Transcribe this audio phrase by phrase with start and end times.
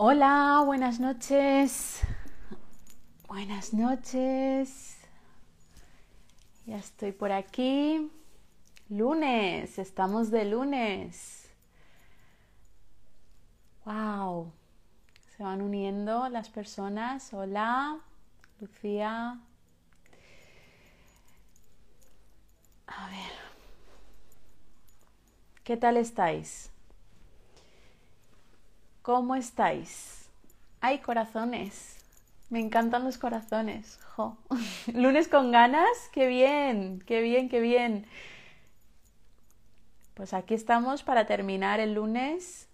[0.00, 2.02] Hola, buenas noches.
[3.26, 4.96] Buenas noches.
[6.66, 8.08] Ya estoy por aquí.
[8.88, 11.52] Lunes, estamos de lunes.
[13.84, 14.52] Wow.
[15.36, 17.34] Se van uniendo las personas.
[17.34, 17.98] Hola,
[18.60, 19.40] Lucía.
[22.86, 23.32] A ver.
[25.64, 26.70] ¿Qué tal estáis?
[29.08, 30.28] ¿Cómo estáis?
[30.82, 31.96] Hay corazones.
[32.50, 33.98] Me encantan los corazones.
[34.14, 34.36] Jo.
[34.92, 35.88] Lunes con ganas.
[36.12, 38.04] Qué bien, qué bien, qué bien.
[40.12, 42.68] Pues aquí estamos para terminar el lunes.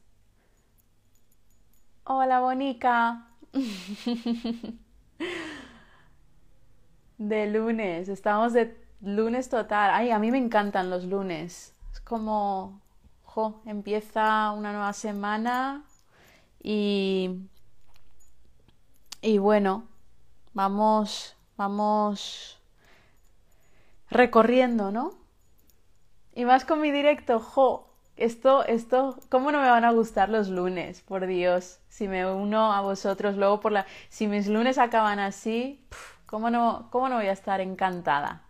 [2.03, 3.29] Hola, Bonica.
[7.19, 8.09] De lunes.
[8.09, 9.93] Estamos de lunes total.
[9.95, 11.77] Ay, a mí me encantan los lunes.
[11.93, 12.81] Es como,
[13.23, 15.85] jo, empieza una nueva semana
[16.65, 17.31] y,
[19.21, 19.87] y bueno,
[20.55, 22.59] vamos, vamos
[24.09, 25.13] recorriendo, ¿no?
[26.35, 30.49] Y más con mi directo, jo, esto, esto, ¿cómo no me van a gustar los
[30.49, 31.03] lunes?
[31.03, 33.87] Por Dios, si me uno a vosotros luego por la...
[34.09, 35.87] Si mis lunes acaban así,
[36.25, 38.43] ¿cómo no, cómo no voy a estar encantada?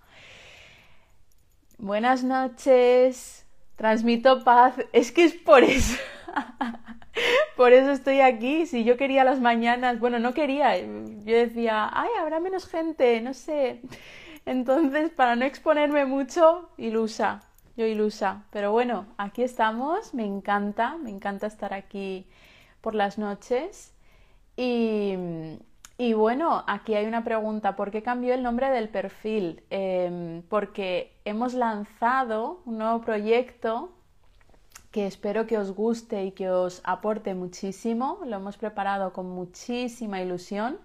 [1.79, 5.99] Buenas noches, transmito paz, es que es por eso.
[7.57, 8.67] Por eso estoy aquí.
[8.67, 10.79] Si yo quería las mañanas, bueno, no quería.
[10.79, 13.81] Yo decía, ay, habrá menos gente, no sé.
[14.47, 17.43] Entonces, para no exponerme mucho, ilusa.
[17.77, 18.45] Yo ilusa.
[18.51, 20.15] Pero bueno, aquí estamos.
[20.15, 22.27] Me encanta, me encanta estar aquí
[22.81, 23.95] por las noches.
[24.57, 25.15] Y,
[25.99, 27.77] y bueno, aquí hay una pregunta.
[27.77, 29.63] ¿Por qué cambió el nombre del perfil?
[29.71, 33.91] Em, porque hemos lanzado un nuevo proyecto
[34.95, 38.21] que espero que os guste y que os aporte muchísimo.
[38.27, 40.79] Lo hemos preparado con muchísima ilusión.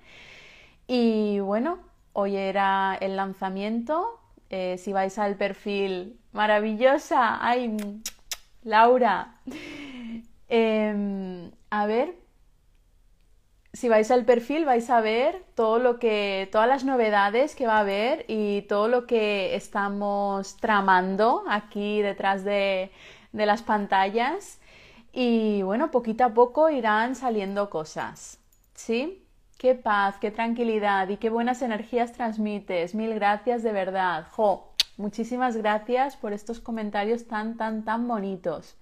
[0.88, 1.78] Y bueno,
[2.14, 4.20] hoy era el lanzamiento.
[4.50, 7.38] Eh, si vais al perfil, maravillosa.
[7.39, 7.78] ¡Ay,
[8.64, 9.36] Laura!
[10.52, 12.16] Em, a ver,
[13.72, 17.78] si vais al perfil vais a ver todo lo que, todas las novedades que va
[17.78, 22.92] a haber y todo lo que estamos tramando aquí detrás de,
[23.32, 24.60] de las pantallas
[25.12, 28.40] y bueno, poquito a poco irán saliendo cosas.
[28.73, 29.26] ¿Sí?
[29.58, 32.95] Qué paz, qué tranquilidad y qué buenas energías transmites.
[32.95, 34.28] Mil gracias de verdad.
[34.32, 38.78] Jo, muchísimas gracias por estos comentarios tan, tan, tan bonitos.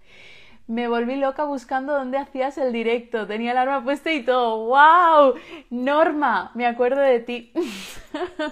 [0.68, 3.26] Me volví loca buscando dónde hacías el directo.
[3.26, 4.68] Tenía el arma puesta y todo.
[4.68, 5.36] ¡Wow!
[5.70, 7.54] Norma, me acuerdo de ti.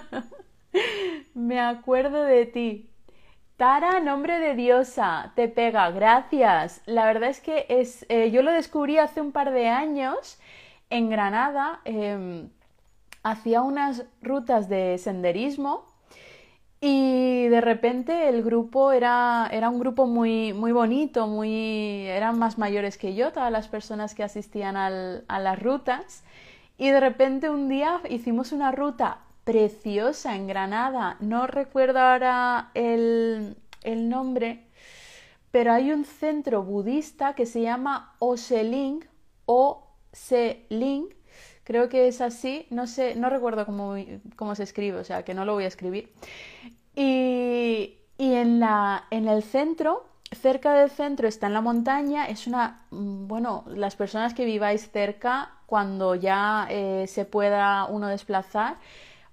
[1.34, 2.90] me acuerdo de ti.
[3.56, 6.82] Tara, nombre de diosa, te pega, gracias.
[6.84, 10.38] La verdad es que es, eh, yo lo descubrí hace un par de años
[10.90, 11.80] en Granada.
[11.84, 12.50] Em,
[13.22, 15.86] hacía unas rutas de senderismo
[16.82, 22.58] y de repente el grupo era, era un grupo muy, muy bonito, muy, eran más
[22.58, 26.24] mayores que yo, todas las personas que asistían al, a las rutas.
[26.78, 31.16] Y de repente un día hicimos una ruta preciosa en Granada.
[31.20, 34.66] No recuerdo ahora el, nombre,
[35.52, 39.04] pero hay un centro budista que se llama Oseling,
[39.44, 41.14] o Seling,
[41.62, 43.94] creo que es así, no sé, no recuerdo cómo,
[44.34, 46.12] cómo, se escribe, o sea que no lo voy a escribir.
[46.96, 52.48] Y, y en, la, en el centro cerca del centro está en la montaña, es
[52.48, 58.78] una, mm, bueno, las personas que viváis cerca, cuando ya eh, se pueda uno desplazar,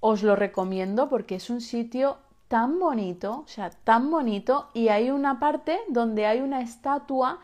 [0.05, 2.17] os lo recomiendo porque es un sitio
[2.49, 7.39] tan bonito, o sea, tan bonito, y hay una parte donde hay una estatua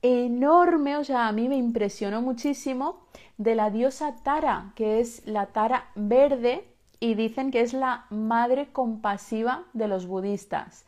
[0.00, 3.04] enorme, o sea, a mí me impresionó muchísimo,
[3.36, 6.64] de la diosa Tara, que es la Tara verde,
[7.00, 10.86] y dicen que es la madre compasiva de los budistas.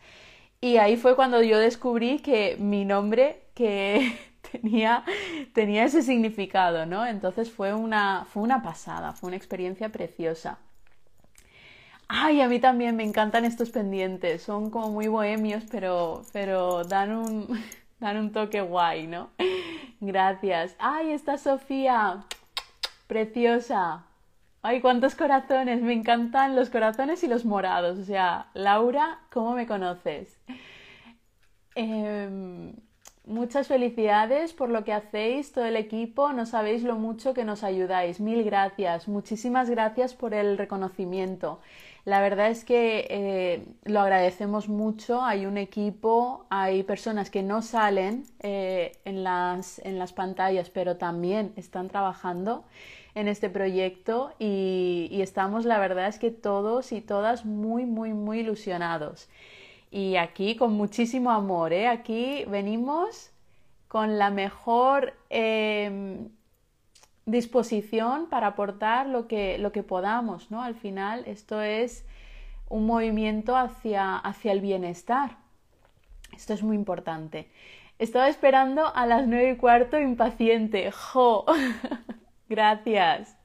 [0.62, 4.18] Y ahí fue cuando yo descubrí que mi nombre, que
[4.50, 5.04] tenía,
[5.52, 7.04] tenía ese significado, ¿no?
[7.04, 10.58] Entonces fue una, fue una pasada, fue una experiencia preciosa.
[12.14, 14.42] Ay, a mí también me encantan estos pendientes.
[14.42, 17.48] Son como muy bohemios, pero, pero dan, un,
[18.00, 19.30] dan un toque guay, ¿no?
[20.00, 20.76] Gracias.
[20.78, 22.24] Ay, está Sofía.
[23.06, 24.04] Preciosa.
[24.60, 25.80] Ay, cuántos corazones.
[25.80, 27.98] Me encantan los corazones y los morados.
[27.98, 30.38] O sea, Laura, ¿cómo me conoces?
[31.74, 32.74] Em,
[33.24, 36.34] muchas felicidades por lo que hacéis, todo el equipo.
[36.34, 38.20] No sabéis lo mucho que nos ayudáis.
[38.20, 39.08] Mil gracias.
[39.08, 41.58] Muchísimas gracias por el reconocimiento.
[42.04, 45.22] La verdad es que eh, lo agradecemos mucho.
[45.22, 50.96] Hay un equipo, hay personas que no salen eh, en, las, en las pantallas, pero
[50.96, 52.64] también están trabajando
[53.14, 58.40] en este proyecto y, estamos, la verdad es que todos y todas muy, muy, muy
[58.40, 59.28] ilusionados.
[59.90, 61.86] Y aquí con muchísimo amor, ¿eh?
[61.86, 63.30] Aquí venimos
[63.88, 66.30] con la mejor em,
[67.26, 70.62] disposición para aportar lo que, lo que podamos, ¿no?
[70.62, 72.04] Al final esto es
[72.68, 75.36] un movimiento hacia, hacia el bienestar.
[76.34, 77.48] Esto es muy importante.
[77.98, 80.90] Estaba esperando a las nueve y cuarto impaciente.
[80.90, 81.44] ¡Jo!
[82.48, 83.36] gracias.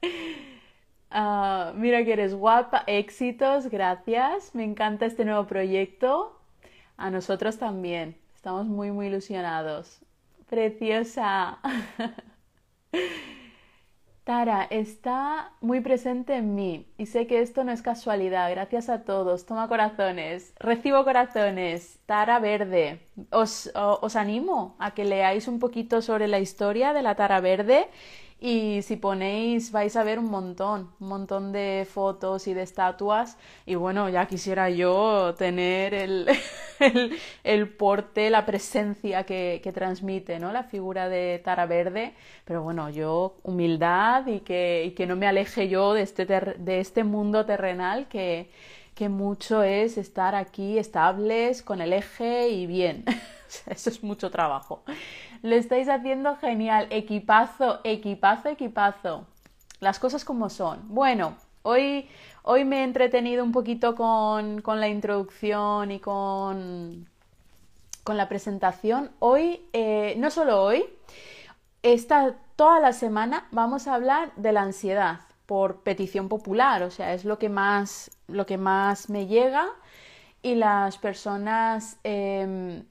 [1.12, 2.84] Ah, mira que eres guapa.
[2.88, 4.56] Éxitos, gracias.
[4.56, 6.40] Me encanta este nuevo proyecto.
[6.96, 8.16] A nosotros también.
[8.36, 10.00] Estamos muy, muy ilusionados.
[10.50, 11.60] Preciosa.
[14.28, 18.52] Tara está muy presente en mí y sé que esto no es casualidad.
[18.52, 19.46] Gracias a todos.
[19.46, 20.54] Toma corazones.
[20.60, 22.02] Recibo corazones.
[22.06, 23.00] Tara verde.
[23.32, 27.88] Os, os animo a que leáis un poquito sobre la historia de la Tara verde
[28.40, 33.38] y si ponéis vais a ver un montón, un montón de fotos y de estatuas
[33.66, 36.28] y bueno, ya quisiera yo tener el,
[37.44, 40.52] el, porte, la presencia que, que, transmite ¿no?
[40.52, 42.14] la figura de Tara Verde,
[42.46, 46.80] pero bueno, yo humildad y que, y que no me aleje yo de este, de
[46.80, 48.52] este mundo terrenal que,
[48.98, 53.06] que mucho es estar aquí estables, con el eje y bien.
[53.68, 54.84] Eso es mucho trabajo.
[55.42, 56.88] Lo estáis haciendo genial.
[56.90, 59.28] Equipazo, equipazo, equipazo.
[59.80, 60.80] Las cosas como son.
[60.88, 62.10] Bueno, hoy,
[62.44, 67.08] hoy me he entretenido un poquito con, la introducción y con,
[68.04, 69.12] con la presentación.
[69.20, 70.86] Hoy, eh, no solo hoy,
[71.84, 77.14] esta, toda la semana vamos a hablar de la ansiedad por petición popular, o sea,
[77.14, 79.66] es lo que más, lo que más me llega
[80.42, 82.84] y las personas em,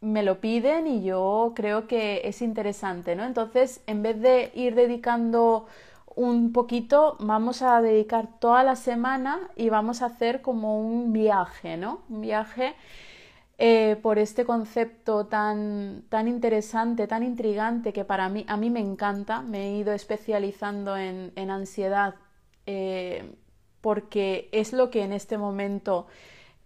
[0.00, 3.24] me lo piden y yo creo que es interesante, ¿no?
[3.24, 5.66] Entonces, en vez de ir dedicando
[6.14, 11.76] un poquito, vamos a dedicar toda la semana y vamos a hacer como un viaje,
[11.76, 12.00] ¿no?
[12.08, 12.74] Un viaje
[13.58, 18.80] eh, por este concepto tan, tan interesante, tan intrigante que para mí, a mí me
[18.80, 19.40] encanta.
[19.42, 22.16] Me he ido especializando en, ansiedad
[22.66, 23.34] eh,
[23.80, 26.06] porque es lo que en este momento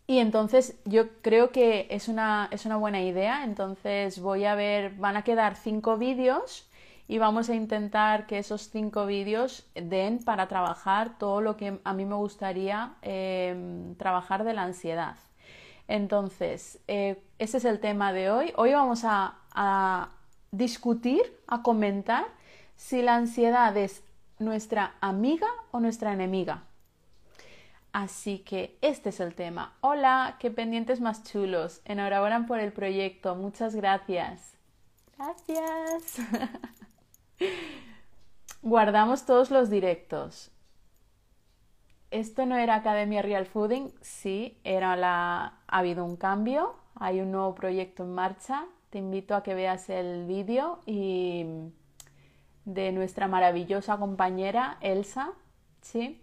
[0.07, 3.43] entonces yo creo que es una, es una buena idea.
[3.43, 6.69] Entonces voy a ver, van a quedar cinco vídeos
[7.07, 11.93] y vamos a intentar que esos cinco vídeos den para trabajar todo lo que a
[11.93, 15.17] mí me gustaría eh, trabajar de la ansiedad.
[15.91, 18.53] Entonces, eh, ese es el tema de hoy.
[18.55, 20.09] Hoy vamos a,
[20.51, 22.27] discutir, a comentar
[22.77, 24.01] si la ansiedad es
[24.39, 26.63] nuestra amiga o nuestra enemiga.
[27.91, 29.73] Así que este es el tema.
[29.81, 31.81] Hola, qué pendientes más chulos.
[31.83, 33.35] Enhorabuena por el proyecto.
[33.35, 34.53] Muchas gracias.
[35.17, 36.25] Gracias.
[38.61, 40.51] Guardamos todos los directos.
[42.11, 45.60] Esto no era Academia Real Fooding, sí, era la...
[45.71, 48.65] ha habido un cambio, hay un nuevo proyecto en marcha.
[48.89, 51.45] Te invito a que veas el vídeo y
[52.65, 55.31] de nuestra maravillosa compañera Elsa,
[55.81, 56.21] ¿sí?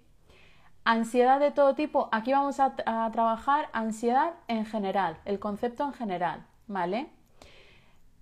[0.85, 2.09] Ansiedad de todo tipo.
[2.13, 7.09] Aquí vamos a, a trabajar ansiedad en general, el concepto en general, ¿vale?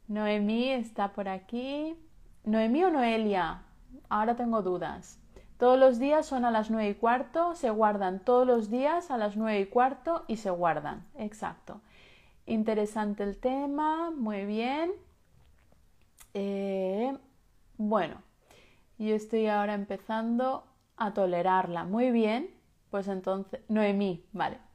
[0.09, 1.97] Noemí está por aquí.
[2.45, 3.63] ¿Noemí o Noelia?
[4.09, 5.19] Ahora tengo dudas.
[5.59, 9.17] Todos los días son a las nueve y cuarto, se guardan todos los días a
[9.17, 11.07] las nueve y cuarto y se guardan.
[11.17, 11.81] Exacto.
[12.45, 14.93] Interesante el tema, muy bien.
[16.35, 17.17] Eh,
[17.79, 18.17] bueno,
[18.99, 20.65] yo estoy ahora empezando
[20.97, 21.85] a tolerarla.
[21.85, 22.51] Muy bien,
[22.91, 24.66] pues entonces, Noemí, vale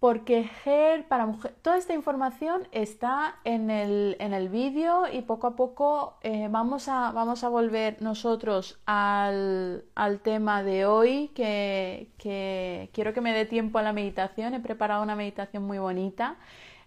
[0.00, 5.46] porque GER para mujer, toda esta información está en el, en el vídeo y poco
[5.46, 12.08] a poco eh, vamos, a, vamos, a, volver nosotros al, al tema de hoy, que,
[12.16, 16.36] que, quiero que me dé tiempo a la meditación, he preparado una meditación muy bonita,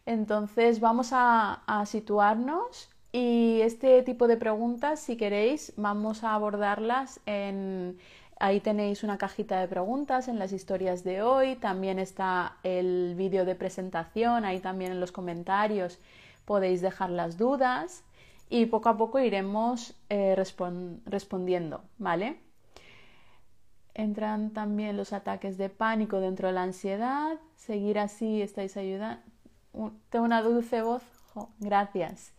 [0.07, 7.21] entonces vamos a, a situarnos y este tipo de preguntas, si queréis, vamos a abordarlas
[7.27, 7.99] en
[8.39, 13.45] Ahí tenéis una cajita de preguntas en las historias de hoy, también está el vídeo
[13.45, 15.99] de presentación, ahí también en los comentarios
[16.45, 18.03] podéis dejar las dudas
[18.49, 20.35] y poco a poco iremos eh,
[21.05, 22.39] respondiendo, ¿vale?
[23.95, 27.37] Entran también los ataques de pánico dentro de la ansiedad.
[27.55, 29.21] Seguir así estáis ayudando.
[30.09, 31.03] Tengo una dulce voz.
[31.59, 32.33] gracias.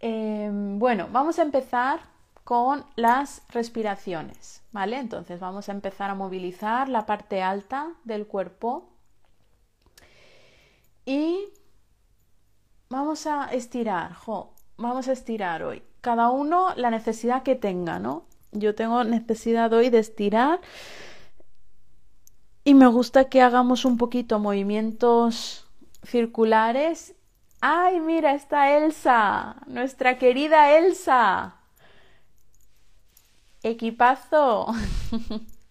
[0.00, 2.00] Em, bueno, vamos a empezar
[2.44, 4.98] con las respiraciones, ¿vale?
[4.98, 8.88] Entonces vamos a empezar a movilizar la parte alta del cuerpo
[11.04, 11.48] y
[12.88, 14.16] vamos a estirar,
[14.76, 15.82] vamos a estirar hoy.
[16.00, 18.24] Cada uno la necesidad que tenga, ¿no?
[18.50, 20.60] Yo tengo necesidad hoy de estirar
[22.64, 25.68] y me gusta que hagamos un poquito movimientos
[26.04, 27.14] circulares.
[27.60, 29.56] ¡Ay, mira, está Elsa!
[29.66, 31.61] Nuestra querida Elsa.
[33.62, 34.66] Equipazo.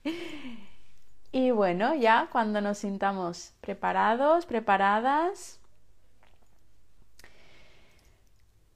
[1.32, 5.60] y bueno, ya cuando nos sintamos preparados, preparadas.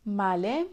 [0.03, 0.67] Vale.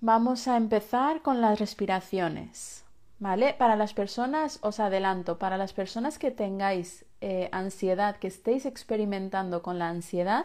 [0.00, 2.84] Vamos a empezar con las respiraciones.
[3.18, 3.54] ¿Vale?
[3.54, 9.62] Para las personas, os adelanto, para las personas que tengáis eh, ansiedad, que estéis experimentando
[9.62, 10.44] con la ansiedad,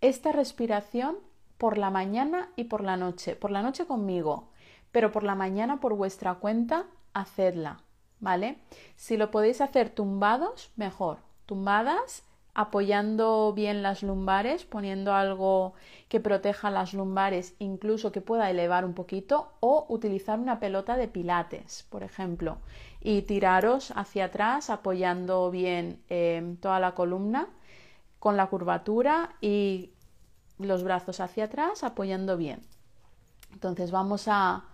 [0.00, 1.18] esta respiración
[1.58, 3.36] por la mañana y por la noche.
[3.36, 4.48] Por la noche conmigo,
[4.92, 7.80] pero por la mañana por vuestra cuenta, hacedla.
[8.20, 8.58] ¿Vale?
[8.96, 11.18] Si lo podéis hacer tumbados, mejor.
[11.46, 12.24] Tumbadas
[12.58, 15.74] apoyando bien las lumbares, poniendo algo
[16.08, 21.06] que proteja las lumbares, incluso que pueda elevar un poquito, o utilizar una pelota de
[21.06, 22.58] pilates, por ejemplo,
[23.00, 27.46] y tiraros hacia atrás apoyando bien eh, toda la columna
[28.18, 29.92] con la curvatura y
[30.58, 32.60] los brazos hacia atrás apoyando bien.
[33.52, 34.64] Entonces vamos a,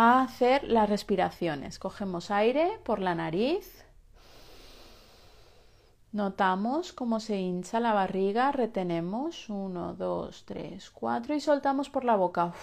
[0.00, 1.78] a hacer las respiraciones.
[1.80, 3.84] Cogemos aire por la nariz
[6.12, 12.16] Notamos cómo se hincha la barriga, retenemos 1, 2, 3, 4 y soltamos por la
[12.16, 12.54] boca.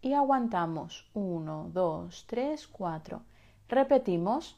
[0.00, 3.22] Y aguantamos 1, 2, 3, 4.
[3.68, 4.56] Repetimos.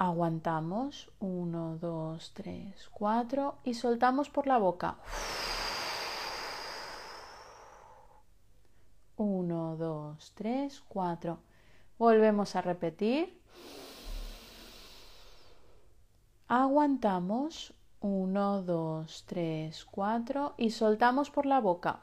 [0.00, 4.96] Aguantamos 1, 2, 3, 4 y soltamos por la boca.
[9.16, 11.40] 1, 2, 3, 4.
[11.98, 13.42] Volvemos a repetir.
[16.46, 22.02] Aguantamos 1, 2, 3, 4 y soltamos por la boca.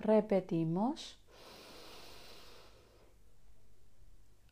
[0.00, 1.21] Repetimos.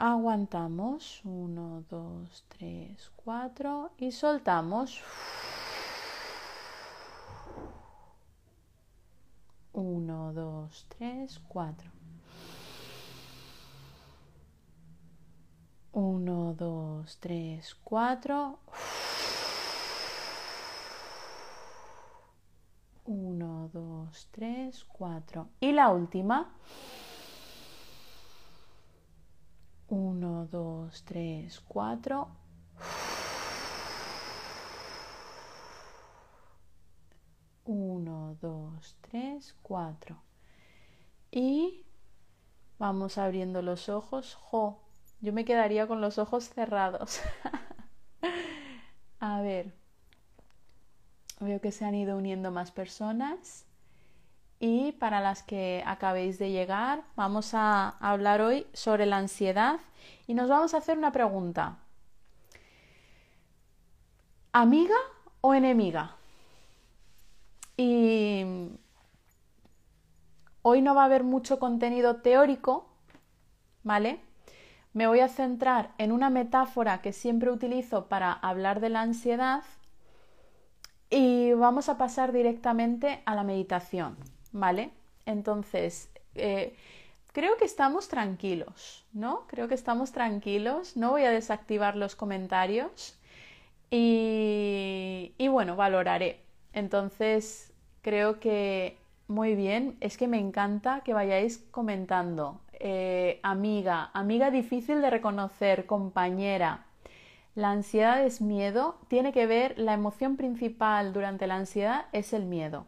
[0.03, 5.03] Aguantamos 1, 2, 3, 4 y soltamos.
[9.75, 11.91] 1, 2, 3, 4.
[15.93, 18.59] 1, 2, 3, 4.
[23.05, 25.49] 1, 2, 3, 4.
[25.61, 26.55] Y la última.
[29.91, 32.29] 1, 2, 3, 4.
[37.65, 40.23] 1, 2, 3, 4.
[41.33, 41.85] Y
[42.79, 44.37] vamos abriendo los ojos.
[44.37, 44.81] Jo,
[45.21, 47.21] yo me quedaría con los ojos cerrados.
[49.19, 49.75] A ver,
[51.41, 53.67] veo que se han ido uniendo más personas.
[54.63, 59.81] Y para las que acabéis de llegar, vamos a hablar hoy sobre la ansiedad
[60.27, 61.79] y nos vamos a hacer una pregunta.
[64.53, 64.97] ¿Amiga
[65.41, 66.17] o enemiga?
[67.79, 68.45] Y
[70.61, 72.87] hoy no va a haber mucho contenido teórico,
[73.83, 74.21] ¿vale?
[74.93, 79.63] Me voy a centrar en una metáfora que siempre utilizo para hablar de la ansiedad
[81.09, 84.17] y vamos a pasar directamente a la meditación,
[84.53, 84.91] ¿vale?
[85.27, 86.75] Entonces, eh,
[87.33, 89.47] creo que estamos tranquilos, ¿no?
[89.49, 93.19] Creo que estamos tranquilos, no voy a desactivar los comentarios
[93.91, 96.41] y, y bueno, valoraré.
[96.73, 97.67] Entonces,
[98.03, 98.97] Creo que
[99.29, 102.61] muy bien, es que me encanta que vayáis comentando.
[102.73, 106.87] Eh, amiga, amiga difícil de reconocer, compañera.
[107.55, 112.47] La ansiedad es miedo, tiene que ver, la emoción principal durante la ansiedad es el
[112.47, 112.87] miedo,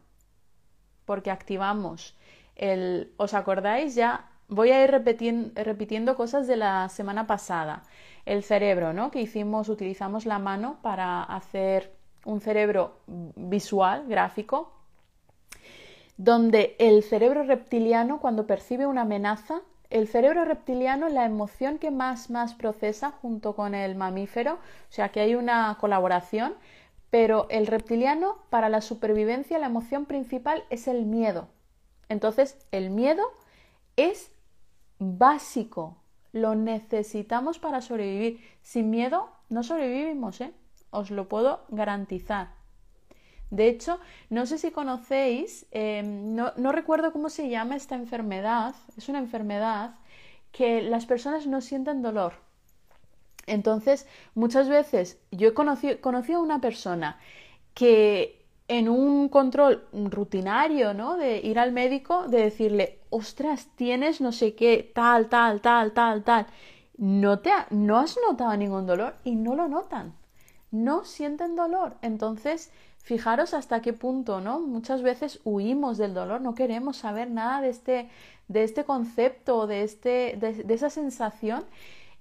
[1.04, 2.16] porque activamos
[2.56, 3.94] el, ¿os acordáis?
[3.94, 7.82] Ya voy a ir repitiendo cosas de la semana pasada.
[8.24, 9.10] El cerebro, ¿no?
[9.10, 11.92] Que hicimos, utilizamos la mano para hacer
[12.24, 14.72] un cerebro visual, gráfico,
[16.16, 22.30] donde el cerebro reptiliano cuando percibe una amenaza, el cerebro reptiliano la emoción que más
[22.30, 26.54] más procesa junto con el mamífero, o sea que hay una colaboración,
[27.12, 31.48] Pero el reptiliano, para la supervivencia, la emoción principal es el miedo.
[32.08, 33.22] Entonces, el miedo
[33.96, 34.30] es
[34.98, 35.98] básico,
[36.32, 38.40] lo necesitamos para sobrevivir.
[38.62, 40.54] Sin miedo no sobrevivimos, ¿eh?
[40.88, 42.54] Os lo puedo garantizar.
[43.50, 44.00] De hecho,
[44.30, 49.18] no sé si conocéis, em, no, no recuerdo cómo se llama esta enfermedad, es una
[49.18, 49.96] enfermedad
[50.50, 52.32] que las personas no sienten dolor.
[53.46, 57.18] Entonces, muchas veces yo he conocido, a una persona
[57.74, 61.16] que en un control rutinario, ¿no?
[61.16, 66.22] De ir al médico, de decirle, ostras, tienes no sé qué, tal, tal, tal, tal,
[66.22, 66.46] tal.
[66.96, 70.14] No, te no has notado ningún dolor y no lo notan.
[70.70, 71.96] No sienten dolor.
[72.02, 74.60] Entonces, fijaros hasta qué punto, ¿no?
[74.60, 78.08] Muchas veces huimos del dolor, no queremos saber nada de este,
[78.48, 81.64] de este concepto, de, este, de esa sensación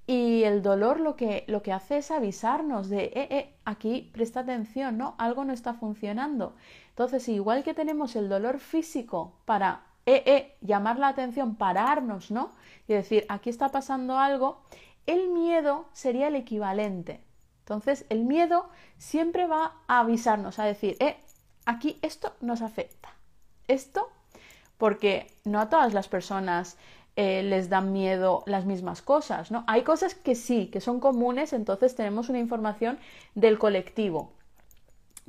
[0.08, 4.42] y el dolor lo que, lo que hace es avisarnos de, eh, eh, aquí presta
[4.42, 5.16] atención, ¿no?
[5.18, 6.56] Algo no está funcionando.
[6.90, 12.52] Entonces, igual que tenemos el dolor físico para, eh, eh, llamar la atención, pararnos, ¿no?
[12.88, 14.64] Y decir, aquí está pasando algo,
[15.06, 17.22] el miedo sería el equivalente.
[17.60, 21.18] Entonces, el miedo siempre va a avisarnos, a decir, eh,
[21.66, 23.10] aquí esto nos afecta.
[23.68, 24.10] Esto,
[24.78, 26.78] porque no a todas las personas
[27.24, 29.64] eh, les dan miedo las mismas cosas, ¿no?
[29.68, 32.98] Hay cosas que sí, que son comunes, entonces tenemos una información
[33.36, 34.34] del colectivo.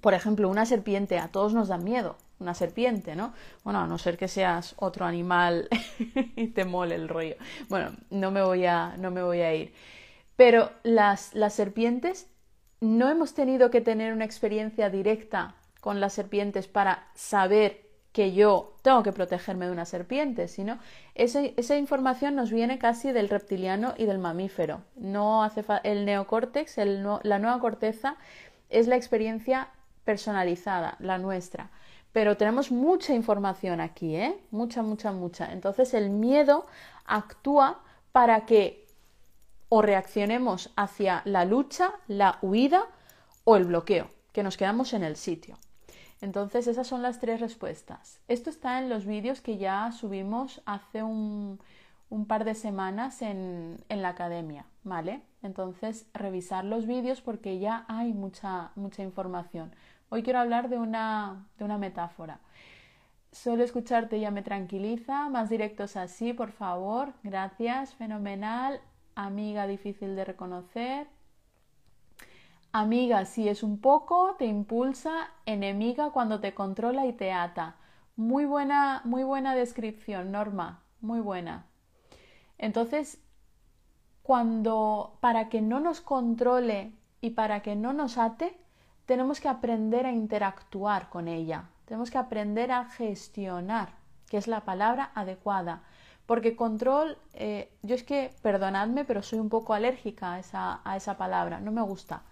[0.01, 3.35] Por ejemplo, una serpiente, a todos nos da miedo, una serpiente, ¿no?
[3.63, 5.69] Bueno, a no ser que seas otro animal
[6.35, 7.37] y te mole el rollo.
[7.69, 9.75] Bueno, no me voy a, no me voy a ir.
[10.37, 12.27] Pero las, las serpientes,
[12.81, 18.75] no hemos tenido que tener una experiencia directa con las serpientes para saber que yo
[18.83, 20.79] tengo que protegerme de una serpiente, sino
[21.15, 24.83] esa, información nos viene casi del reptiliano y del mamífero.
[24.97, 28.17] No hace el neocórtex, la nueva corteza,
[28.69, 29.69] es la experiencia
[30.05, 31.71] personalizada, la nuestra.
[32.13, 34.39] Pero tenemos mucha información aquí, ¿eh?
[34.51, 35.51] Mucha, mucha, mucha.
[35.51, 36.67] Entonces el miedo
[37.07, 37.81] actúa
[38.13, 38.87] para que
[39.71, 42.85] o reaccionemos hacia la lucha, la huida
[43.45, 45.57] o el bloqueo, que nos quedamos en el sitio.
[46.23, 48.21] Entonces esas son las tres respuestas.
[48.29, 51.59] Esto está en los vídeos que ya subimos hace un,
[52.29, 55.23] par de semanas en, la academia, ¿vale?
[55.43, 59.75] Entonces revisar los vídeos porque ya hay mucha, mucha información.
[60.11, 62.39] Hoy quiero hablar de una, de una metáfora.
[63.33, 65.29] Solo escucharte ya me tranquiliza.
[65.29, 67.15] Más directos así, por favor.
[67.25, 68.81] Gracias, fenomenal.
[69.17, 71.09] Amiga difícil de reconocer.
[72.75, 77.77] Amiga si es un poco, te impulsa, enemiga cuando te controla y te ata.
[78.17, 81.67] Muy buena, muy buena descripción, Norma, muy buena.
[82.57, 83.21] Entonces,
[84.23, 88.59] cuando para que no nos controle y para que no nos ate,
[89.05, 93.91] tenemos que aprender a interactuar con ella, tenemos que aprender a gestionar,
[94.31, 95.83] que es la palabra adecuada.
[96.25, 100.97] Porque control, eh, yo es que, perdonadme, pero soy un poco alérgica a esa, a
[100.97, 102.23] esa palabra, no me gusta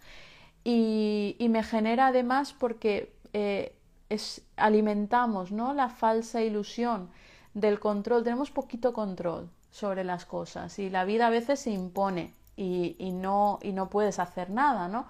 [0.65, 3.75] y, me genera además porque eh,
[4.57, 5.73] alimentamos ¿no?
[5.73, 7.11] la falsa ilusión
[7.55, 12.35] del control, tenemos poquito control sobre las cosas y la vida a veces se impone
[12.57, 15.07] y, no, y no puedes hacer nada, ¿no?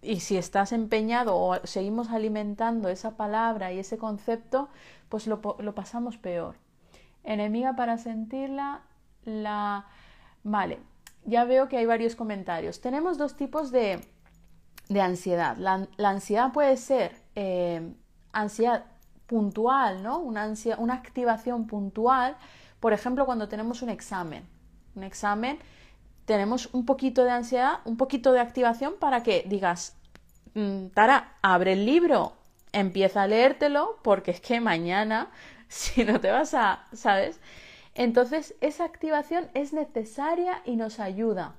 [0.00, 4.70] Y si estás empeñado o seguimos alimentando esa palabra y ese concepto,
[5.10, 6.56] pues lo, lo pasamos peor.
[7.24, 8.82] Enemiga para sentirla,
[9.24, 9.86] la...
[10.44, 10.78] Vale,
[11.24, 12.80] ya veo que hay varios comentarios.
[12.80, 14.00] Tenemos dos tipos de,
[14.88, 15.56] de ansiedad.
[15.56, 17.94] La, ansiedad puede ser eh,
[18.32, 18.84] ansiedad
[19.26, 20.18] puntual, ¿no?
[20.18, 22.36] Una, una activación puntual,
[22.80, 24.46] por ejemplo, cuando tenemos un examen.
[24.94, 25.58] Un examen,
[26.24, 29.96] tenemos un poquito de ansiedad, un poquito de activación para que digas,
[30.54, 32.34] mm, Tara, abre el libro,
[32.72, 35.30] empieza a leértelo, porque es que mañana,
[35.68, 37.40] si no te vas a, ¿sabes?
[37.94, 41.54] Entonces, esa activación es necesaria y nos ayuda.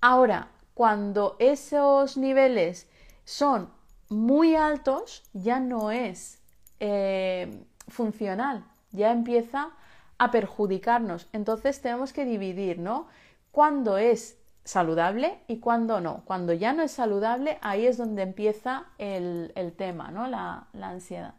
[0.00, 2.86] Ahora, cuando esos niveles
[3.24, 3.70] son
[4.10, 6.42] muy altos, ya no es
[6.80, 8.62] eh, funcional,
[8.92, 9.70] ya empieza
[10.18, 11.28] a perjudicarnos.
[11.32, 13.06] Entonces tenemos que dividir, ¿no?
[13.52, 16.20] Cuando es saludable y cuando no.
[16.26, 20.26] Cuando ya no es saludable, ahí es donde empieza el, tema, ¿no?
[20.26, 21.36] La, la ansiedad.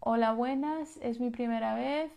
[0.00, 2.10] Hola, buenas, es mi primera vez.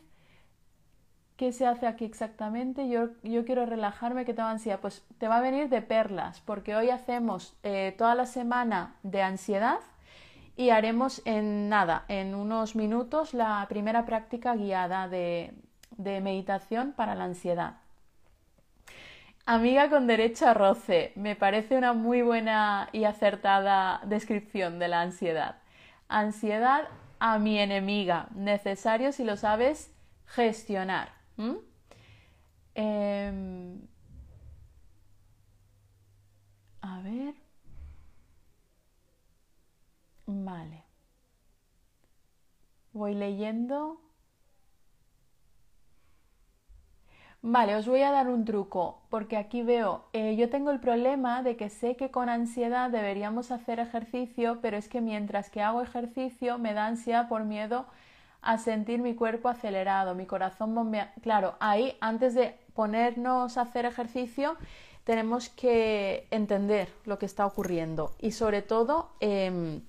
[1.37, 2.89] ¿Qué se hace aquí exactamente?
[2.89, 4.79] Yo, yo quiero relajarme, ¿qué tengo ansiedad?
[4.79, 9.21] Pues te va a venir de perlas, porque hoy hacemos eh, toda la semana de
[9.21, 9.77] ansiedad
[10.55, 15.53] y haremos en nada, en unos minutos, la primera práctica guiada de,
[15.91, 17.75] de meditación para la ansiedad.
[19.45, 21.13] Amiga con derecho a roce.
[21.15, 25.57] Me parece una muy buena y acertada descripción de la ansiedad.
[26.09, 26.87] Ansiedad
[27.19, 28.27] a mi enemiga.
[28.33, 29.93] Necesario si lo sabes
[30.25, 31.16] gestionar.
[32.75, 33.81] Em,
[36.81, 37.35] a ver.
[40.27, 40.83] Vale.
[42.91, 44.01] Voy leyendo.
[47.41, 51.43] Vale, os voy a dar un truco, porque aquí veo, eh, yo tengo el problema
[51.43, 55.81] de que sé que con ansiedad deberíamos hacer ejercicio, pero es que mientras que hago
[55.81, 57.85] ejercicio me da ansiedad por miedo
[58.41, 61.13] a sentir mi cuerpo acelerado, mi corazón bombea.
[61.21, 64.55] Claro, ahí antes de ponernos a hacer ejercicio
[65.03, 69.81] tenemos que entender lo que está ocurriendo y sobre todo em,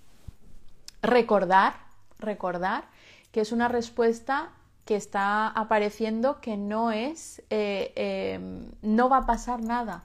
[1.03, 1.75] recordar,
[2.19, 2.85] recordar
[3.33, 4.51] que es una respuesta
[4.85, 10.05] que está apareciendo que no es, eh, em, no va a pasar nada,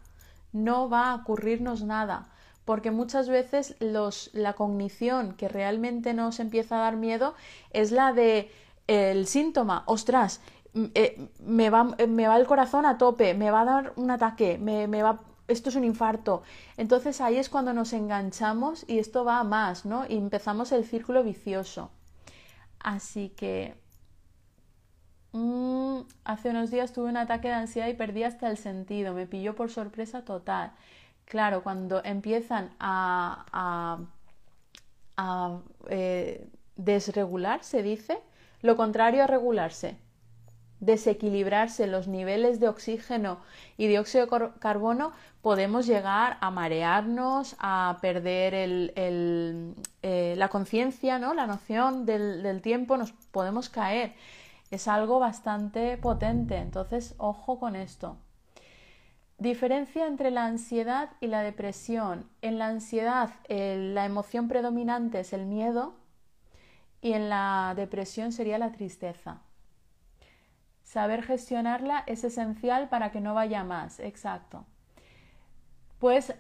[0.51, 2.27] no va a ocurrirnos nada,
[2.65, 7.36] porque muchas veces los, la cognición que realmente nos empieza a dar miedo
[7.71, 8.52] es la de
[8.88, 10.41] el síntoma, ostras,
[10.76, 14.58] eh, me, va, me, va, el corazón a tope, me va a dar un ataque,
[14.58, 16.43] me, va, esto es un infarto.
[16.78, 20.06] Entonces ahí es cuando nos enganchamos y esto va más, ¿no?
[20.08, 21.91] Y empezamos el círculo vicioso.
[22.80, 23.76] Así que
[25.34, 29.26] Mm, hace unos días tuve un ataque de ansiedad y perdí hasta el sentido, me
[29.26, 30.73] pilló por sorpresa total.
[31.34, 33.98] Claro, cuando empiezan a,
[35.89, 38.19] eh, desregular, se dice,
[38.62, 39.98] lo contrario a regularse,
[40.80, 43.39] desequilibrarse los niveles de oxígeno
[43.78, 51.34] y dióxido de carbono, podemos llegar a marearnos, a perder eh, la conciencia, ¿no?
[51.34, 54.13] la noción del tiempo, nos podemos caer
[54.69, 58.17] es algo bastante potente, entonces ojo con esto.
[59.38, 62.30] Diferencia entre la ansiedad y la depresión.
[62.41, 65.96] En la ansiedad la emoción predominante es el miedo
[67.02, 69.41] y en la depresión sería la tristeza.
[70.84, 74.65] Saber gestionarla es esencial para que no vaya más, exacto.
[76.00, 76.34] Pues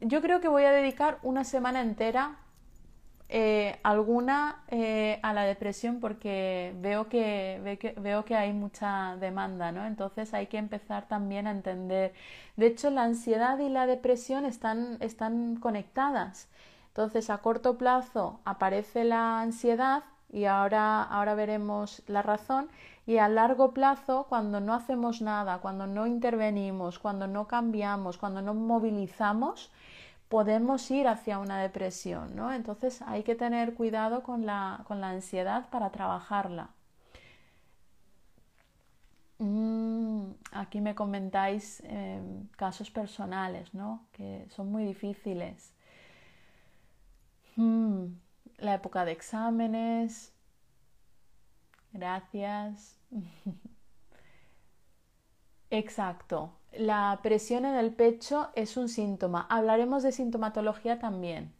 [0.00, 2.38] yo creo que voy a dedicar una semana entera
[3.34, 9.86] eh, alguna eh, a la depresión porque veo que, veo que hay mucha demanda, ¿no?
[9.86, 12.12] Entonces hay que empezar también a entender.
[12.56, 16.50] De hecho, la ansiedad y la depresión están, están conectadas.
[16.88, 22.68] Entonces, a corto plazo aparece la ansiedad y ahora, ahora veremos la razón.
[23.06, 28.42] Y a largo plazo, cuando no hacemos nada, cuando no intervenimos, cuando no cambiamos, cuando
[28.42, 29.70] no movilizamos,
[30.32, 32.54] podemos ir hacia una depresión, ¿no?
[32.54, 36.70] Entonces hay que tener cuidado con la, con la ansiedad para trabajarla.
[39.38, 44.06] Mm, aquí me comentáis em, casos personales, ¿no?
[44.12, 45.74] Que son muy difíciles.
[47.56, 48.06] Mm,
[48.58, 50.32] la época de exámenes.
[51.92, 52.98] Gracias.
[55.70, 56.52] Exacto.
[56.72, 59.46] La presión en el pecho es un síntoma.
[59.50, 61.52] Hablaremos de sintomatología también.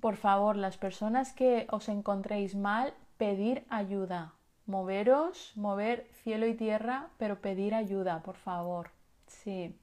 [0.00, 4.34] Por favor, las personas que os encontréis mal, pedir ayuda.
[4.66, 8.90] Moveros, mover cielo y tierra, pero pedir ayuda, por favor.
[9.26, 9.74] Sí.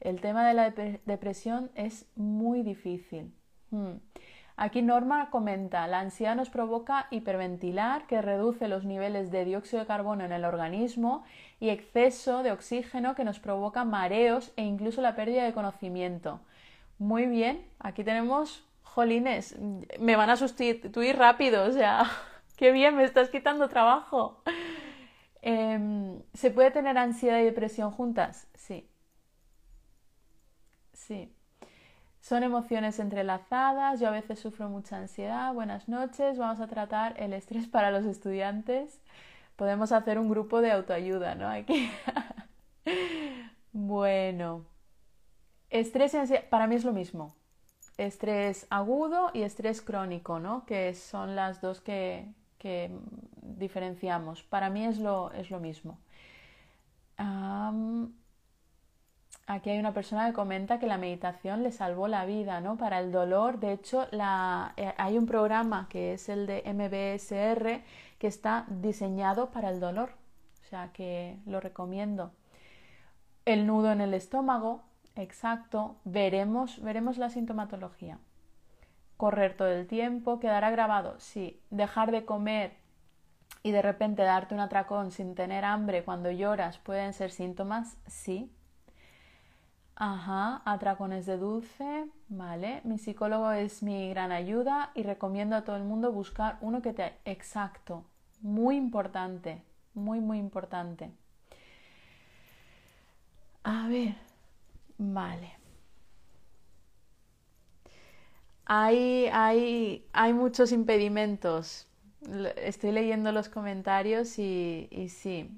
[0.00, 0.70] El tema de la
[1.06, 3.32] depresión es muy difícil.
[3.70, 3.96] Hmm.
[4.56, 9.86] Aquí Norma comenta, la ansiedad nos provoca hiperventilar, que reduce los niveles de dióxido de
[9.86, 11.24] carbono en el organismo,
[11.58, 16.40] y exceso de oxígeno, que nos provoca mareos e incluso la pérdida de conocimiento.
[16.98, 19.56] Muy bien, aquí tenemos, jolines,
[19.98, 22.04] me van a sustituir rápido, o sea,
[22.56, 24.42] qué bien, me estás quitando trabajo.
[25.42, 28.46] Em, ¿Se puede tener ansiedad y depresión juntas?
[28.54, 28.88] Sí.
[30.92, 31.33] Sí.
[32.24, 35.52] Son emociones entrelazadas, yo a veces sufro mucha ansiedad.
[35.52, 38.98] Buenas noches, vamos a tratar el estrés para los estudiantes.
[39.56, 41.50] Podemos hacer un grupo de autoayuda, ¿no?
[41.50, 41.90] Aquí.
[43.72, 44.64] bueno,
[45.68, 47.36] estrés y ansiedad, para mí es lo mismo.
[47.98, 50.64] Estrés agudo y estrés crónico, ¿no?
[50.64, 52.32] Que son las dos que,
[53.42, 54.42] diferenciamos.
[54.44, 55.98] Para mí es lo, es lo mismo.
[59.46, 62.78] Aquí hay una persona que comenta que la meditación le salvó la vida, ¿no?
[62.78, 63.60] Para el dolor.
[63.60, 67.82] De hecho, eh, hay un programa que es el de MBSR
[68.18, 70.12] que está diseñado para el dolor.
[70.62, 72.32] O sea que lo recomiendo.
[73.44, 74.82] El nudo en el estómago,
[75.14, 75.96] exacto.
[76.04, 78.18] Veremos, veremos la sintomatología.
[79.18, 81.20] Correr todo el tiempo, quedará grabado.
[81.20, 81.60] Sí.
[81.68, 82.78] Dejar de comer
[83.62, 88.50] y de repente darte un atracón sin tener hambre cuando lloras pueden ser síntomas, sí.
[89.96, 92.80] Ajá, atracones de dulce, vale.
[92.84, 96.92] Mi psicólogo es mi gran ayuda y recomiendo a todo el mundo buscar uno que
[96.92, 97.14] te...
[97.24, 98.04] Exacto,
[98.40, 99.62] muy importante,
[99.94, 101.10] muy, muy importante.
[103.64, 104.14] A ver,
[104.98, 105.50] vale.
[108.66, 111.86] Hay, hay, hay muchos impedimentos
[112.56, 115.50] estoy leyendo los comentarios y, sí.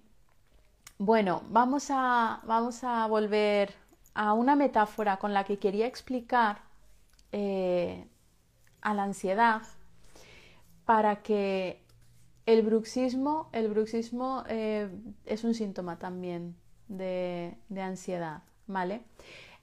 [0.98, 3.74] Bueno, vamos a, vamos a volver
[4.16, 6.62] a una metáfora con la que quería explicar
[7.32, 8.06] eh,
[8.80, 9.62] a la ansiedad
[10.84, 11.82] para que
[12.46, 14.88] el bruxismo, el bruxismo eh,
[15.26, 16.56] es un síntoma también
[16.88, 19.02] de, de ansiedad, ¿vale?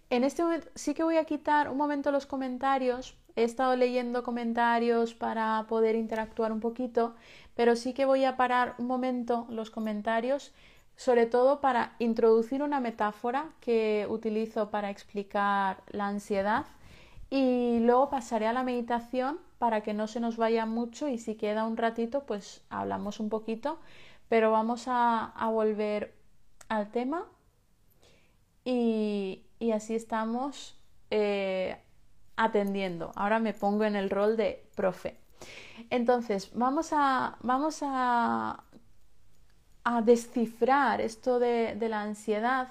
[0.10, 4.22] En este momento sí que voy a quitar un momento los comentarios He estado leyendo
[4.24, 7.16] comentarios para poder interactuar un poquito,
[7.56, 10.54] pero sí que voy a parar un momento los comentarios,
[10.95, 16.65] sobre todo para introducir una metáfora que utilizo para explicar la ansiedad
[17.29, 21.36] y luego pasaré a la meditación para que no se nos vaya mucho y si
[21.36, 23.79] queda un ratito pues hablamos un poquito,
[24.29, 26.13] pero vamos a, volver
[26.69, 27.25] al tema
[28.65, 30.77] y, así estamos
[31.10, 31.77] eh,
[32.36, 33.12] atendiendo.
[33.15, 35.17] Ahora me pongo en el rol de profe.
[35.89, 38.62] Entonces, vamos a, vamos a,
[39.84, 42.69] a descifrar esto de, de la ansiedad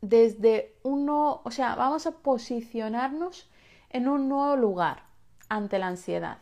[0.00, 3.48] desde uno, o sea, vamos a posicionarnos
[3.90, 5.04] en un nuevo lugar
[5.48, 6.38] ante la ansiedad.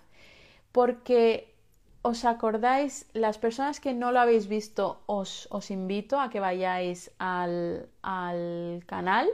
[0.73, 1.55] Porque
[2.03, 7.13] os acordáis, las personas que no lo habéis visto, os, os invito a que vayáis
[7.19, 9.29] al, al canal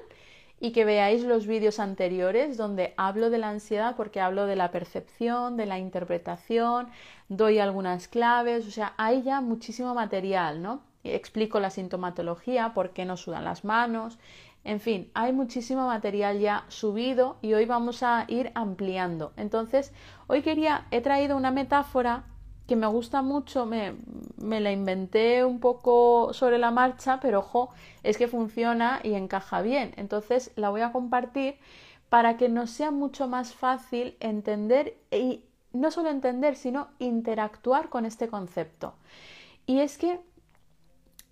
[0.60, 4.70] y que veáis los vídeos anteriores donde hablo de la ansiedad porque hablo de la
[4.70, 6.88] percepción, de la interpretación,
[7.28, 10.82] doy algunas claves, o sea, hay ya muchísimo material, ¿no?
[11.04, 14.18] Explico la sintomatología, por qué no sudan las manos,
[14.64, 19.32] en fin, hay muchísimo material ya subido y hoy vamos a ir ampliando.
[19.36, 19.92] Entonces,
[20.26, 22.24] hoy quería, he traído una metáfora
[22.68, 23.96] que me gusta mucho, me,
[24.36, 27.70] me, la inventé un poco sobre la marcha, pero ojo,
[28.02, 29.94] es que funciona y encaja bien.
[29.96, 31.56] Entonces la voy a compartir
[32.10, 38.04] para que nos sea mucho más fácil entender y no solo entender, sino interactuar con
[38.04, 38.94] este concepto.
[39.66, 40.20] Y es que,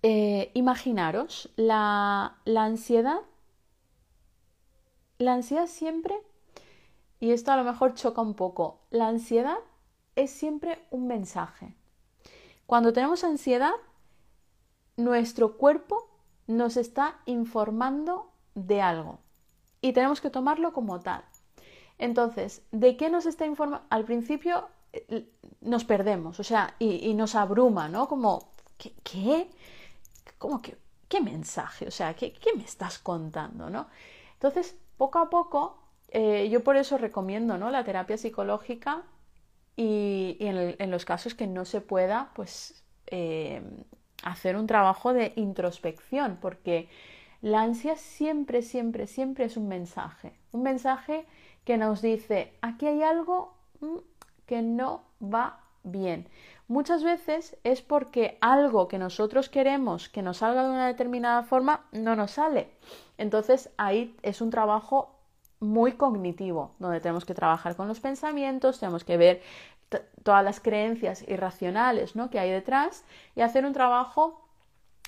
[0.01, 3.19] eh, imaginaros, la, la ansiedad,
[5.19, 6.15] la ansiedad siempre,
[7.19, 9.57] y esto a lo mejor choca un poco, la ansiedad
[10.17, 11.73] es siempre un mensaje.
[12.65, 13.71] Cuando tenemos ansiedad,
[14.97, 16.09] nuestro cuerpo
[16.47, 19.19] nos está informando de algo
[19.79, 21.23] y tenemos que tomarlo como tal.
[21.99, 23.85] Entonces, ¿de qué nos está informando?
[23.89, 25.29] Al principio eh,
[25.61, 28.07] nos perdemos, o sea, y, nos abruma, ¿no?
[28.07, 28.93] Como, ¿qué?
[29.03, 29.49] ¿Qué?
[30.39, 30.61] ¿Cómo?
[31.07, 31.87] ¿Qué mensaje?
[31.87, 33.87] O sea, ¿qué, me estás contando, no?
[34.33, 35.77] Entonces, poco a poco,
[36.09, 37.69] eh, yo por eso recomiendo, ¿no?
[37.69, 39.03] La terapia psicológica
[39.77, 43.61] y, en, los casos que no se pueda, pues eh,
[44.23, 46.89] hacer un trabajo de introspección, porque
[47.41, 51.25] la ansia siempre, siempre, siempre es un mensaje, un mensaje
[51.63, 53.97] que nos dice, aquí hay algo mm,
[54.47, 56.27] que no va bien.
[56.67, 61.85] Muchas veces es porque algo que nosotros queremos que nos salga de una determinada forma
[61.91, 62.71] no nos sale.
[63.17, 65.16] Entonces ahí es un trabajo
[65.59, 69.41] muy cognitivo, donde tenemos que trabajar con los pensamientos, tenemos que ver
[70.23, 72.29] todas las creencias irracionales ¿no?
[72.29, 73.03] que hay detrás
[73.35, 74.41] y hacer un trabajo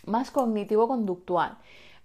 [0.05, 1.57] más cognitivo-conductual.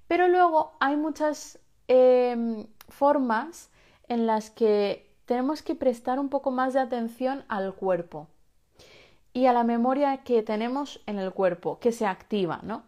[0.09, 3.70] Pero luego hay muchas em, formas
[4.09, 8.26] en las que tenemos que prestar un poco más de atención al cuerpo
[9.33, 12.83] y a la memoria que tenemos en el cuerpo, que se activa, ¿no?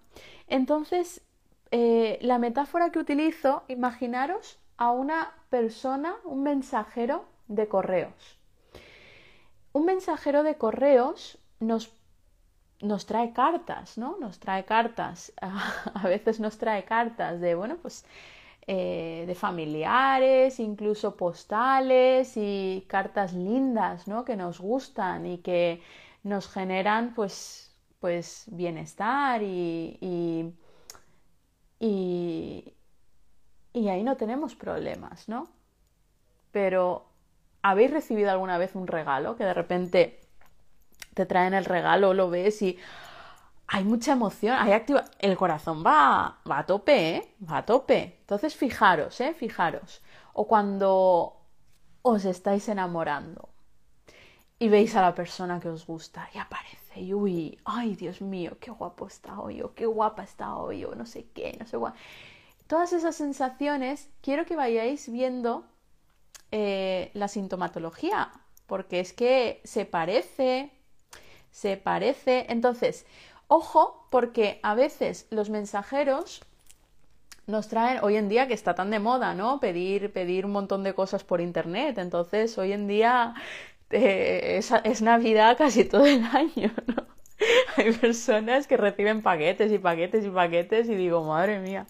[0.49, 1.23] Entonces,
[1.71, 8.39] eh, la metáfora que utilizo, imaginaros a una persona, un mensajero de correos.
[9.73, 11.93] Un mensajero de correos nos,
[12.81, 14.17] nos trae cartas, ¿no?
[14.19, 18.05] Nos trae cartas, a veces nos trae cartas de, bueno, pues
[18.69, 24.25] eh, de familiares, incluso postales y cartas lindas, ¿no?
[24.25, 25.83] Que nos gustan y que
[26.25, 29.99] nos generan, pues, pues bienestar y,
[31.79, 32.75] y,
[33.77, 35.49] y ahí no tenemos problemas, ¿no?
[36.51, 37.05] Pero
[37.61, 40.21] ¿habéis recibido alguna vez un regalo que de repente
[41.13, 42.79] te traen el regalo, lo ves y
[43.67, 47.35] hay mucha emoción, hay activa, el corazón va, va a tope, ¿eh?
[47.49, 48.17] Va a tope.
[48.21, 49.35] Entonces fijaros, ¿eh?
[49.35, 50.03] Fijaros.
[50.33, 51.37] O cuando
[52.01, 53.51] os estáis enamorando
[54.59, 58.57] y veis a la persona que os gusta y aparece y uy, ay Dios mío,
[58.59, 61.93] qué guapo está hoy, qué guapa está hoy, o no sé qué, no sé cuál.
[62.67, 65.65] Todas esas sensaciones quiero que vayáis viendo
[66.51, 68.31] eh, la sintomatología,
[68.67, 70.71] porque es que se parece,
[71.51, 72.47] se parece.
[72.49, 73.07] Entonces,
[73.49, 76.43] ojo, porque a veces los mensajeros
[77.47, 79.61] nos traen, hoy en día que está tan de moda, ¿no?
[79.61, 81.99] Pedir, pedir un montón de cosas por internet.
[81.99, 83.35] Entonces, hoy en día
[83.91, 87.07] eh, es, Navidad casi todo el año, ¿no?
[87.77, 91.87] Hay personas que reciben paquetes y paquetes y paquetes y digo, madre mía.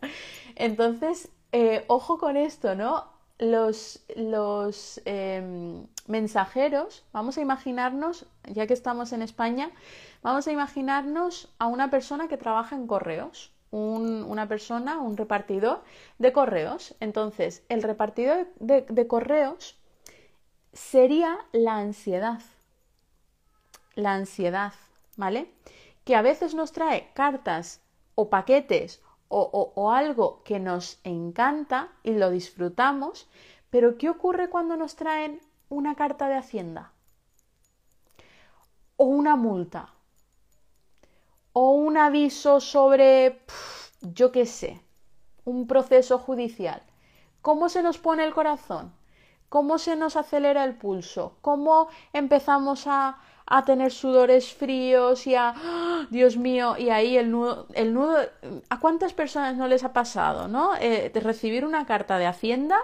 [0.56, 3.04] Entonces, eh, ojo con esto, ¿no?
[3.38, 9.70] Los, los em, mensajeros, vamos a imaginarnos, ya que estamos en España,
[10.22, 15.82] vamos a imaginarnos a una persona que trabaja en correos, una persona, un repartidor
[16.18, 16.94] de correos.
[17.00, 19.76] Entonces, el repartidor de correos
[20.72, 22.40] sería la ansiedad.
[23.94, 24.72] La ansiedad,
[25.16, 25.50] ¿vale?
[26.04, 27.82] Que a veces nos trae cartas
[28.14, 33.28] o paquetes o, algo que nos encanta y lo disfrutamos,
[33.70, 36.92] pero ¿qué ocurre cuando nos traen una carta de Hacienda?
[38.96, 39.90] O una multa.
[41.52, 43.40] O un aviso sobre,
[44.00, 44.80] yo qué sé,
[45.44, 46.82] un proceso judicial.
[47.42, 48.92] ¿Cómo se nos pone el corazón?
[49.48, 53.18] cómo se nos acelera el pulso, cómo empezamos a,
[53.64, 56.06] tener sudores fríos y a, ¡ah!
[56.10, 58.18] Dios mío, y ahí el nudo, el nudo,
[58.68, 60.76] ¿a cuántas personas no les ha pasado, no?
[60.76, 62.78] Eh, de recibir una carta de Hacienda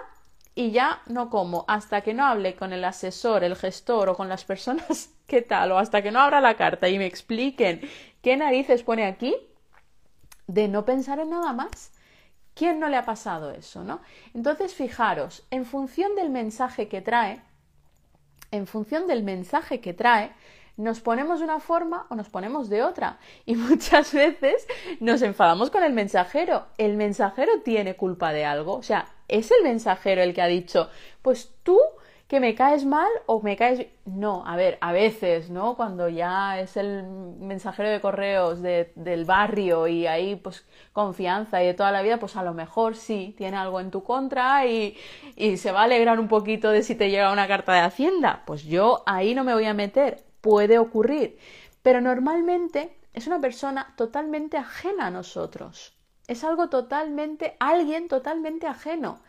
[0.55, 4.29] y ya no como, hasta que no hable con el asesor, el gestor o con
[4.29, 5.71] las personas, ¿qué tal?
[5.71, 7.81] O hasta que no abra la carta y me expliquen
[8.21, 9.35] qué narices pone aquí,
[10.47, 11.91] de no pensar en nada más.
[12.53, 14.01] ¿Quién no le ha pasado eso, no?
[14.35, 17.41] Entonces, fijaros, en función del mensaje que trae,
[18.51, 20.31] en función del mensaje que trae,
[20.77, 23.19] nos ponemos de una forma o nos ponemos de otra.
[23.45, 24.67] Y muchas veces
[24.99, 26.65] nos enfadamos con el mensajero.
[26.77, 28.75] El mensajero tiene culpa de algo.
[28.75, 30.89] O sea, es el mensajero el que ha dicho,
[31.21, 31.79] pues tú
[32.27, 33.85] que me caes mal o me caes...
[34.05, 35.75] No, a ver, a veces, ¿no?
[35.75, 41.73] Cuando ya es el mensajero de correos del barrio y ahí pues confianza y de
[41.73, 44.97] toda la vida, pues a lo mejor sí, tiene algo en tu contra y,
[45.35, 48.41] y se va a alegrar un poquito de si te llega una carta de Hacienda.
[48.47, 51.39] Pues yo ahí no me voy a meter, puede ocurrir.
[51.81, 55.97] Pero normalmente es una persona totalmente ajena a nosotros.
[56.27, 59.21] Es algo totalmente, alguien totalmente ajeno.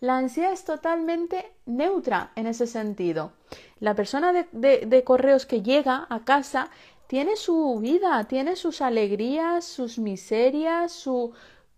[0.00, 3.34] La ansiedad es totalmente neutra en ese sentido.
[3.80, 6.70] La persona de, correos que llega a casa
[7.06, 11.32] tiene su vida, tiene sus alegrías, sus miserias, su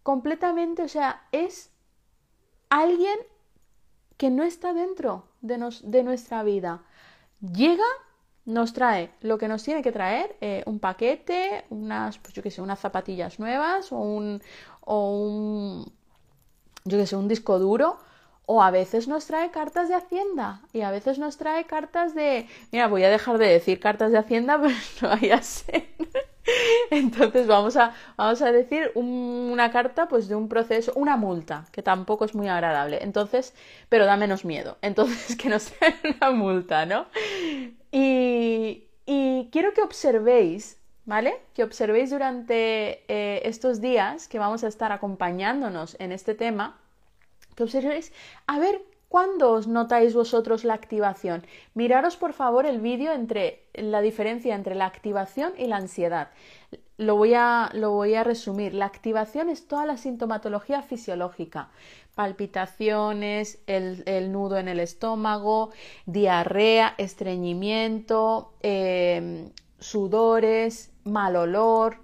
[0.05, 1.73] completamente, o sea, es
[2.71, 3.19] alguien
[4.17, 6.85] que no está dentro de, de nuestra vida.
[7.41, 7.85] Llega,
[8.47, 12.51] nos trae lo que nos tiene que traer, eh, un paquete, unas, pues yo qué
[12.51, 14.43] sé, unas zapatillas nuevas o un,
[14.81, 15.93] o un,
[16.85, 17.99] yo qué sé, un disco duro
[18.47, 22.47] o a veces nos trae cartas de Hacienda y a veces nos trae cartas de...
[22.73, 25.89] Mira, voy a dejar de decir cartas de Hacienda, pero no vaya a ser.
[26.91, 31.83] Entonces vamos a, vamos a decir una carta pues de un proceso, una multa, que
[31.83, 33.03] tampoco es muy agradable.
[33.03, 33.55] Entonces,
[33.89, 34.77] pero da menos miedo.
[34.83, 37.07] Entonces que nos trae una multa, ¿no?
[37.97, 38.89] Y,
[39.53, 41.41] quiero que observéis ¿vale?
[41.55, 46.81] Que observéis durante eh, estos días que vamos a estar acompañándonos en este tema,
[47.55, 48.13] que observéis
[48.47, 51.47] a ver cuándo os notáis vosotros la activación.
[51.75, 56.31] Miraros por favor el vídeo entre la diferencia entre la activación y la ansiedad.
[56.97, 58.75] Lo voy, a, lo voy a resumir.
[58.75, 61.71] La activación es toda la sintomatología fisiológica.
[62.15, 65.71] Palpitaciones, el, nudo en el estómago,
[66.07, 71.99] diarrea, estreñimiento, em, sudores, mal olor,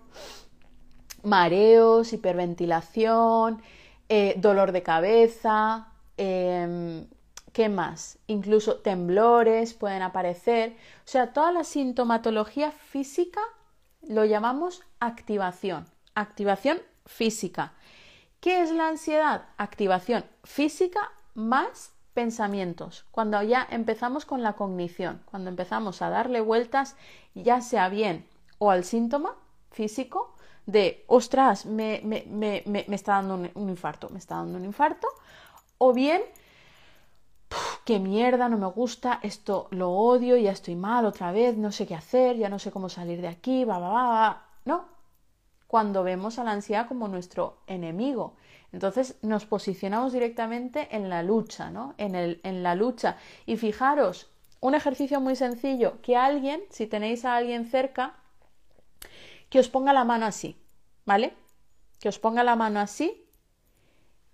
[1.23, 3.63] mareos, hiperventilación,
[4.09, 7.07] eh, dolor de cabeza, em,
[7.53, 8.19] ¿qué más?
[8.27, 10.73] Incluso temblores pueden aparecer.
[11.05, 13.41] O sea, toda la sintomatología física
[14.03, 17.73] lo llamamos activación, activación física.
[18.41, 19.45] ¿Qué es la ansiedad?
[19.57, 23.07] Activación física más pensamientos.
[23.11, 26.97] Cuando ya empezamos con la cognición, cuando empezamos a darle vueltas,
[27.35, 28.27] ya sea bien
[28.59, 29.37] o al síntoma
[29.71, 30.35] físico
[30.67, 35.09] de, ostras, me, me, me, me está dando un, infarto, me está dando un infarto,
[35.79, 36.23] o bien,
[37.91, 41.89] qué mierda, no me gusta, esto lo odio, ya estoy mal otra vez, no sé
[41.89, 44.47] qué hacer, ya no sé cómo salir de aquí, va, va, va.
[44.65, 44.85] No,
[45.67, 48.37] cuando vemos a la ansiedad como nuestro enemigo.
[48.71, 51.95] Entonces nos posicionamos directamente en la lucha, ¿no?
[51.99, 53.17] En, el, en la lucha.
[53.45, 54.31] Y fijaros,
[54.61, 58.15] un ejercicio muy sencillo, que alguien, si tenéis a alguien cerca,
[59.49, 60.57] que os ponga la mano así,
[61.07, 61.35] ¿vale?
[61.99, 63.27] Que os ponga la mano así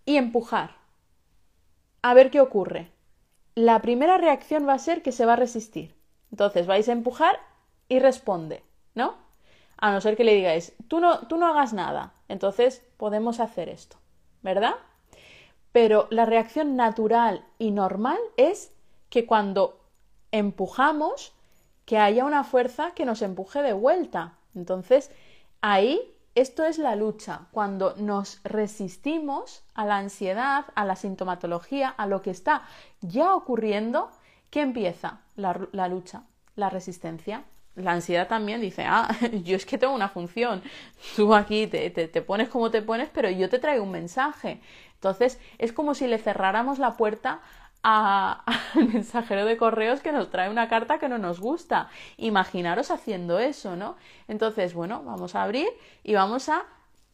[0.04, 0.76] y empujar.
[2.02, 2.95] A ver qué ocurre.
[3.57, 5.96] La primera reacción va a ser que se va a resistir.
[6.30, 7.40] Entonces vais a empujar
[7.88, 8.62] y responde,
[8.94, 9.14] ¿no?
[9.78, 12.12] A no ser que le digáis, tú no, tú no hagas nada.
[12.28, 13.96] Entonces podemos hacer esto,
[14.42, 14.74] ¿verdad?
[15.72, 18.72] Pero la reacción natural y normal es
[19.09, 19.80] que cuando
[20.32, 21.32] empujamos,
[21.86, 24.34] que haya una fuerza que nos empuje de vuelta.
[24.54, 25.11] Entonces,
[25.62, 32.07] ahí esto es la lucha, cuando nos resistimos a la ansiedad, a la sintomatología, a
[32.07, 32.62] lo que está
[33.01, 34.11] ya ocurriendo,
[34.51, 36.24] ¿qué empieza la, lucha,
[36.55, 37.45] la resistencia.
[37.74, 39.09] La ansiedad también dice, ah,
[39.45, 40.62] yo es que tengo una función,
[41.16, 44.61] tú aquí te, te pones como te pones, pero yo te traigo un mensaje.
[44.95, 47.41] Entonces, es como si le cerráramos la puerta
[47.89, 48.39] al
[48.93, 51.89] mensajero de correos que nos trae una carta que no nos gusta.
[52.16, 53.95] Imaginaros haciendo eso, ¿no?
[54.26, 55.68] Entonces, bueno, vamos a abrir
[56.03, 56.64] y vamos a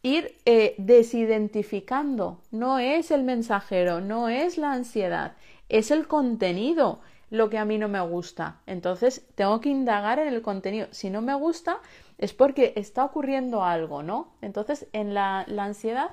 [0.02, 2.40] ir eh, desidentificando.
[2.50, 5.34] No es el mensajero, no es la ansiedad,
[5.68, 8.56] es el contenido lo que a mí no me gusta.
[8.66, 10.86] Entonces, tengo que indagar en el contenido.
[10.90, 11.80] Si no me gusta,
[12.16, 14.32] es porque está ocurriendo algo, ¿no?
[14.40, 16.12] Entonces, en la ansiedad,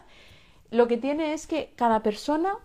[0.69, 2.57] lo que tiene es que cada persona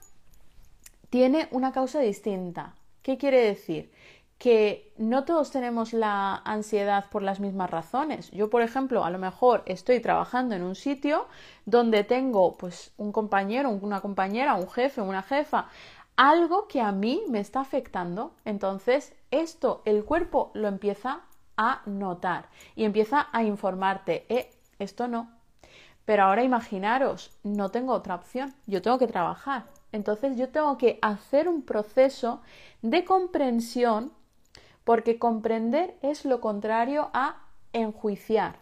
[1.14, 2.74] tiene una causa distinta.
[3.00, 3.92] ¿Qué quiere decir?
[4.36, 8.32] que no todos tenemos la ansiedad por las mismas razones.
[8.32, 11.28] Yo, por ejemplo, a lo mejor estoy trabajando en un sitio
[11.66, 15.68] donde tengo pues un compañero, una compañera, un jefe, una jefa,
[16.16, 18.34] algo que a mí me está afectando.
[18.44, 21.20] Entonces, esto el cuerpo lo empieza
[21.56, 24.50] a notar y empieza a informarte, eh,
[24.80, 25.30] esto no.
[26.04, 29.73] Pero ahora imaginaros, no tengo otra opción, yo tengo que trabajar.
[29.94, 32.42] Entonces yo tengo que hacer un proceso
[32.82, 34.12] de comprensión
[34.82, 38.58] porque comprender es lo contrario a enjuiciar,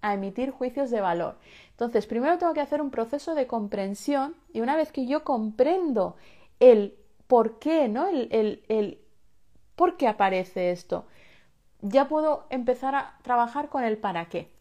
[0.00, 1.38] a emitir juicios de valor.
[1.72, 6.14] Entonces, primero tengo que hacer un proceso de comprensión y una vez que yo comprendo
[6.60, 8.06] el por qué, ¿no?
[8.06, 9.00] El, el, el
[9.74, 11.04] por qué aparece esto,
[11.80, 14.55] ya puedo empezar a trabajar con el para qué.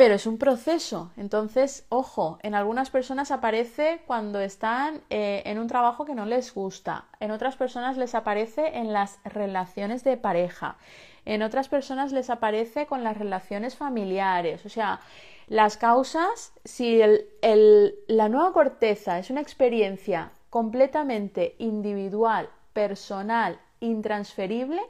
[0.00, 1.10] Pero es un proceso.
[1.18, 6.54] Entonces, ojo, en algunas personas aparece cuando están eh, en un trabajo que no les
[6.54, 7.04] gusta.
[7.20, 10.78] En otras personas les aparece en las relaciones de pareja.
[11.26, 14.64] En otras personas les aparece con las relaciones familiares.
[14.64, 15.00] O sea,
[15.48, 17.02] las causas, si
[17.42, 24.80] la nueva corteza es una experiencia completamente individual, personal, intransferible,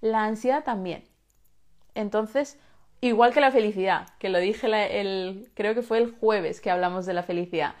[0.00, 1.04] la ansiedad también.
[1.94, 2.58] Entonces,
[3.04, 4.66] Igual que la felicidad, que lo dije
[4.98, 7.74] el, creo que fue el jueves que hablamos de la felicidad.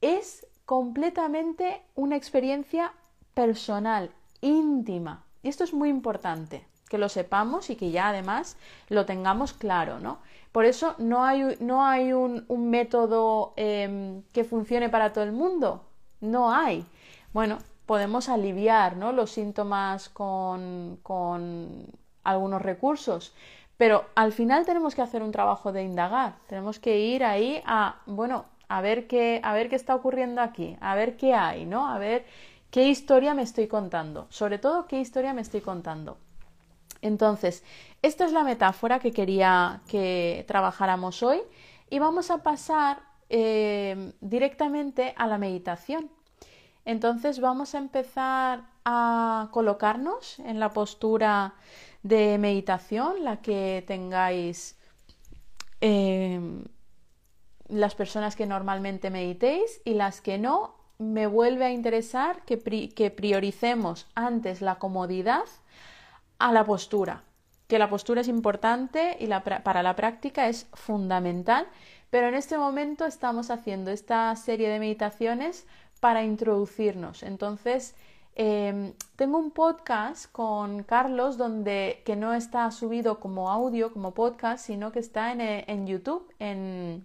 [0.00, 2.92] Es completamente una experiencia
[3.34, 5.24] personal, íntima.
[5.44, 8.56] Y esto es muy importante, que lo sepamos y que ya además
[8.88, 10.18] lo tengamos claro, ¿no?
[10.50, 15.84] Por eso no hay, no hay un, método em, que funcione para todo el mundo.
[16.20, 16.84] No hay.
[17.32, 19.12] Bueno, podemos aliviar ¿no?
[19.12, 21.86] los síntomas con, con
[22.24, 23.32] algunos recursos,
[23.82, 27.96] pero al final tenemos que hacer un trabajo de indagar, tenemos que ir ahí a,
[28.06, 31.88] bueno, a ver qué, a ver qué está ocurriendo aquí, a ver qué hay, ¿no?
[31.88, 32.24] A ver
[32.70, 36.16] qué historia me estoy contando, sobre todo qué historia me estoy contando.
[37.00, 37.64] Entonces,
[38.02, 41.40] esta es la metáfora que quería que trabajáramos hoy
[41.90, 46.08] y vamos a pasar eh, directamente a la meditación.
[46.84, 51.54] Entonces vamos a empezar a colocarnos en la postura
[52.02, 54.76] de meditación, la que tengáis
[55.80, 56.64] em,
[57.68, 62.58] las personas que normalmente meditéis y las que no, me vuelve a interesar que,
[62.94, 65.44] que prioricemos antes la comodidad
[66.38, 67.24] a la postura,
[67.66, 69.28] que la postura es importante y
[69.64, 71.66] para la práctica es fundamental,
[72.10, 75.66] pero en este momento estamos haciendo esta serie de meditaciones
[76.00, 77.22] para introducirnos.
[77.22, 77.94] Entonces,
[78.34, 84.64] Em, tengo un podcast con Carlos donde que no está subido como audio, como podcast,
[84.64, 87.04] sino que está en, eh, YouTube, en,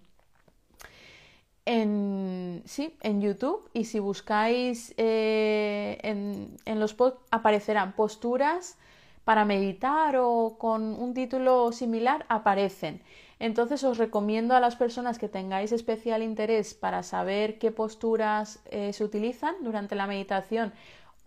[1.66, 3.68] en, sí, en YouTube.
[3.74, 8.78] Y si buscáis eh, en, en, los podcasts aparecerán posturas
[9.24, 13.02] para meditar o con un título similar aparecen.
[13.40, 18.92] Entonces os recomiendo a las personas que tengáis especial interés para saber qué posturas eh,
[18.92, 20.72] se utilizan durante la meditación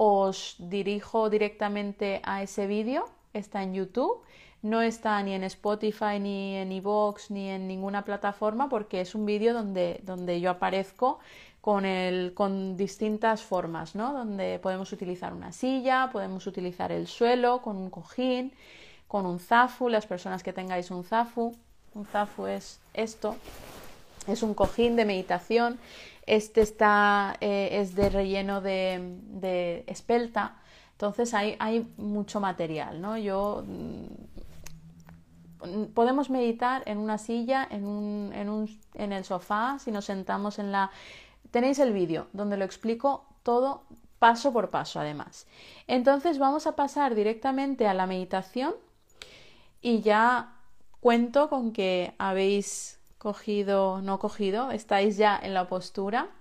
[0.04, 4.24] os dirijo directamente a ese vídeo, está en YouTube,
[4.64, 9.28] no está ni en Spotify, ni en iVoox, ni en ninguna plataforma porque es un
[9.28, 11.20] vídeo donde, donde yo aparezco
[11.62, 14.12] con, el, con distintas formas, ¿no?
[14.12, 18.54] Donde podemos utilizar una silla, podemos utilizar el suelo con un cojín,
[19.08, 21.56] con un zafu, las personas que tengáis un zafu.
[21.94, 23.36] Un zafu es esto,
[24.28, 25.78] es un cojín de meditación.
[26.26, 30.62] Este está, eh, es de relleno de, de espelta,
[30.94, 33.18] entonces hay, hay, mucho material, ¿no?
[33.18, 34.06] Yo mm,
[35.96, 40.60] podemos meditar en una silla, en, un, en, un, en el sofá, si nos sentamos
[40.60, 40.92] en la...
[41.50, 43.84] Tenéis el vídeo donde lo explico todo
[44.20, 45.48] paso por paso además.
[45.88, 48.76] Entonces vamos a pasar directamente a la meditación
[49.82, 50.54] y ya
[51.00, 56.32] cuento con que habéis cogido, no cogido, estáis ya en la postura.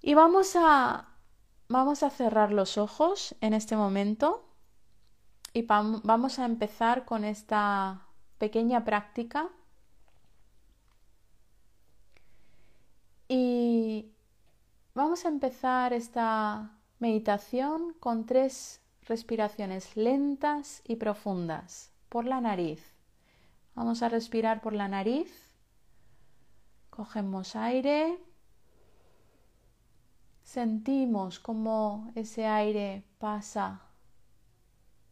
[0.00, 1.08] Y vamos a,
[1.68, 4.44] vamos a cerrar los ojos en este momento
[5.52, 8.06] y vamos a empezar con esta
[8.38, 9.48] pequeña práctica.
[13.26, 14.12] Y
[14.94, 22.97] vamos a empezar esta meditación con tres respiraciones lentas y profundas por la nariz.
[23.78, 25.30] Vamos a respirar por la nariz.
[26.90, 28.18] Cogemos aire.
[30.42, 33.82] Sentimos cómo ese aire pasa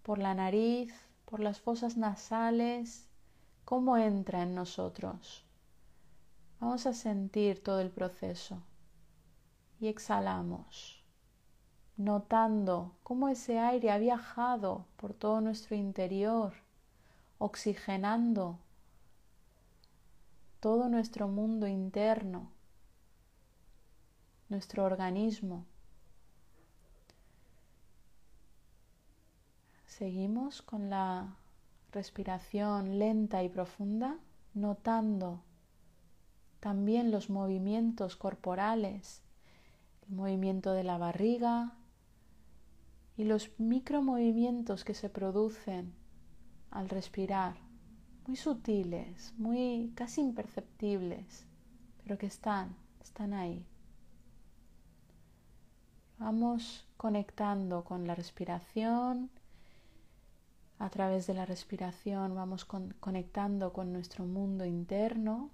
[0.02, 0.92] por la nariz,
[1.26, 3.08] por las fosas nasales,
[3.64, 5.44] cómo entra en nosotros.
[6.58, 8.64] Vamos a sentir todo el proceso
[9.78, 11.04] y exhalamos
[11.96, 16.65] notando cómo ese aire ha viajado por todo nuestro interior,
[17.38, 18.58] oxigenando
[20.60, 22.50] todo nuestro mundo interno,
[24.48, 25.64] nuestro organismo.
[29.86, 31.36] Seguimos con la
[31.92, 34.18] respiración lenta y profunda,
[34.54, 35.42] notando
[36.60, 39.22] también los movimientos corporales,
[40.08, 41.74] el movimiento de la barriga,
[43.16, 45.94] y los micromovimientos que se producen
[46.70, 47.56] al respirar,
[48.26, 51.46] muy sutiles, muy casi imperceptibles,
[52.02, 53.64] pero que están, están ahí.
[56.18, 59.30] Vamos conectando con la respiración.
[60.78, 65.50] A través de la respiración vamos conectando con nuestro mundo interno,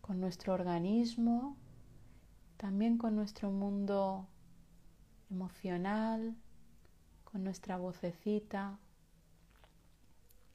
[0.00, 1.56] con nuestro organismo,
[2.56, 4.26] también con nuestro mundo
[5.30, 6.36] emocional,
[7.24, 8.78] con nuestra vocecita,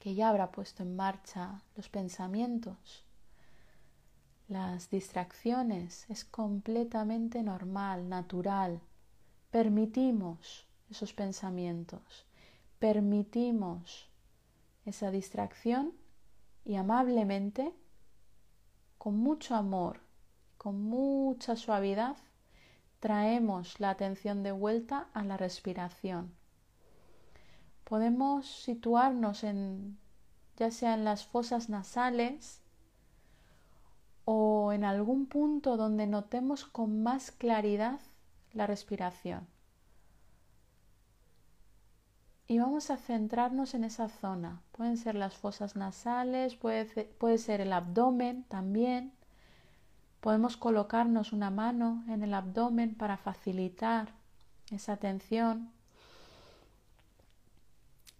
[0.00, 3.04] que ya habrá puesto en marcha los pensamientos.
[4.48, 8.80] Las distracciones es completamente normal, natural.
[9.50, 12.26] Permitimos esos pensamientos,
[12.78, 14.08] permitimos
[14.86, 15.92] esa distracción
[16.64, 17.72] y amablemente,
[18.96, 20.00] con mucho amor,
[20.56, 22.16] con mucha suavidad,
[23.00, 26.39] traemos la atención de vuelta a la respiración.
[27.90, 29.98] Podemos situarnos en
[30.56, 32.60] ya sea en las fosas nasales
[34.24, 37.98] o en algún punto donde notemos con más claridad
[38.52, 39.48] la respiración.
[42.46, 44.62] Y vamos a centrarnos en esa zona.
[44.70, 46.86] Pueden ser las fosas nasales, puede,
[47.18, 49.12] puede ser el abdomen también.
[50.20, 54.12] Podemos colocarnos una mano en el abdomen para facilitar
[54.70, 55.72] esa tensión.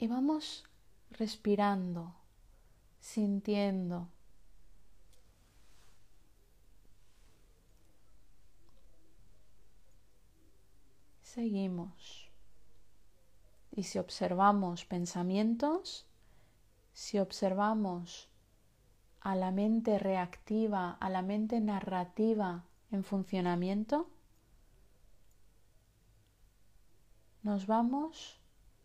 [0.00, 0.64] Y vamos
[1.10, 2.14] respirando,
[3.00, 4.08] sintiendo.
[11.20, 12.30] Seguimos.
[13.72, 16.06] Y si observamos pensamientos,
[16.94, 18.30] si observamos
[19.20, 24.08] a la mente reactiva, a la mente narrativa en funcionamiento,
[27.42, 28.39] nos vamos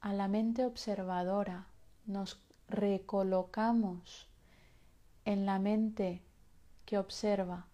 [0.06, 1.66] a la mente observadora,
[2.06, 2.40] nos
[2.70, 4.28] recolocamos
[5.26, 6.22] en la mente
[6.86, 7.66] que observa,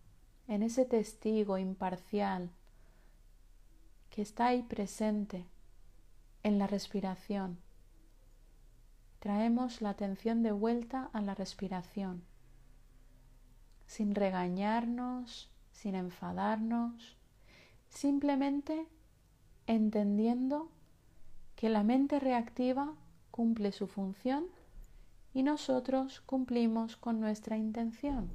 [0.47, 2.49] en ese testigo imparcial
[4.09, 5.45] que está ahí presente
[6.43, 7.59] en la respiración.
[9.19, 12.23] Traemos la atención de vuelta a la respiración
[13.87, 17.17] sin regañarnos, sin enfadarnos,
[17.89, 18.87] simplemente
[19.67, 20.71] entendiendo
[21.55, 22.93] que la mente reactiva
[23.29, 24.47] cumple su función
[25.33, 28.31] y nosotros cumplimos con nuestra intención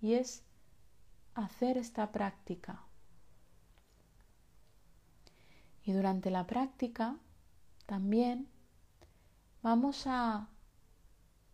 [0.00, 0.42] y es
[1.34, 2.82] hacer esta práctica.
[5.84, 7.16] Y durante la práctica
[7.86, 8.48] también
[9.62, 10.48] vamos a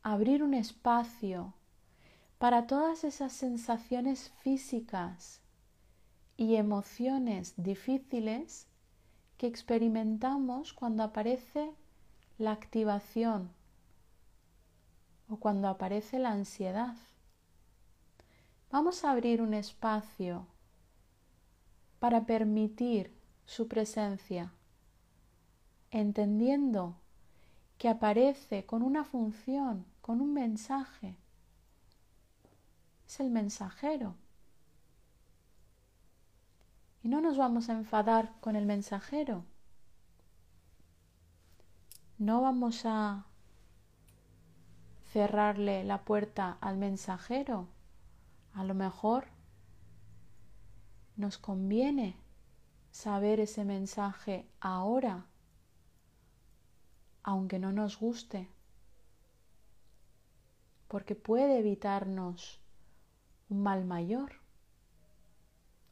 [0.02, 1.54] abrir un espacio
[2.38, 5.40] para todas esas sensaciones físicas
[6.36, 8.66] y emociones difíciles
[9.46, 11.72] experimentamos cuando aparece
[12.38, 13.50] la activación
[15.28, 16.96] o cuando aparece la ansiedad.
[18.70, 20.46] Vamos a abrir un espacio
[21.98, 23.16] para permitir
[23.46, 24.52] su presencia,
[25.90, 26.96] entendiendo
[27.78, 31.16] que aparece con una función, con un mensaje.
[33.06, 34.16] Es el mensajero.
[37.04, 39.44] Y no nos vamos a enfadar con el mensajero.
[42.16, 43.26] No vamos a
[45.12, 47.68] cerrarle la puerta al mensajero.
[48.54, 49.26] A lo mejor
[51.16, 52.16] nos conviene
[52.90, 55.26] saber ese mensaje ahora,
[57.22, 58.48] aunque no nos guste,
[60.88, 62.62] porque puede evitarnos
[63.50, 64.43] un mal mayor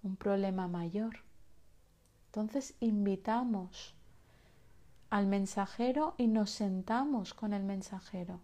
[0.03, 1.19] un problema mayor.
[2.27, 3.95] Entonces invitamos
[5.11, 8.41] al mensajero y nos sentamos con el mensajero.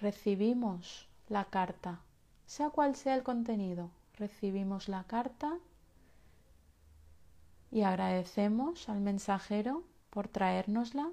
[0.00, 2.00] Recibimos la carta,
[2.46, 5.58] sea cual sea el contenido, recibimos la carta
[7.70, 11.10] y agradecemos al mensajero por traérnosla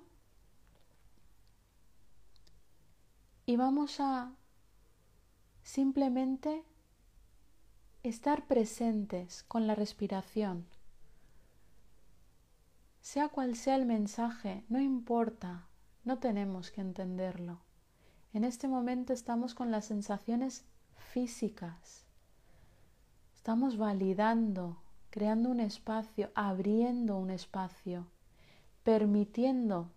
[3.45, 4.31] y vamos a
[5.63, 6.65] simplemente
[8.03, 10.67] estar presentes con la respiración.
[13.01, 15.67] Sea cual sea el mensaje, no importa,
[16.03, 17.61] no tenemos que entenderlo.
[18.33, 20.65] En este momento estamos con las sensaciones
[20.97, 22.05] físicas.
[23.33, 28.07] Estamos validando, creando un espacio, abriendo un espacio,
[28.83, 29.91] permitiendo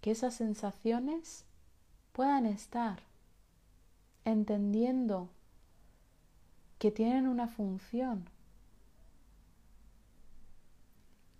[0.00, 1.44] que esas sensaciones
[2.12, 3.07] puedan estar
[4.30, 5.28] entendiendo
[6.78, 8.28] que tienen una función,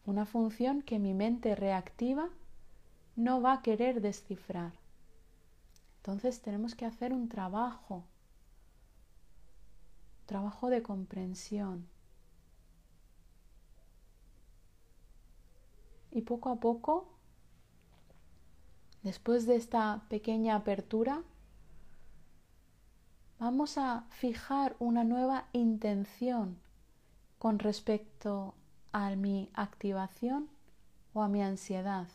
[0.04, 2.30] una función que mi mente reactiva
[3.14, 4.72] no va a querer descifrar.
[5.98, 8.04] Entonces tenemos que hacer un trabajo,
[10.26, 11.86] trabajo de comprensión.
[16.10, 17.08] Y poco a poco,
[19.02, 21.22] después de esta pequeña apertura,
[23.38, 26.58] vamos a fijar una nueva intención
[27.38, 28.54] con respecto
[28.92, 30.48] a mi activación
[31.14, 32.08] o a mi ansiedad.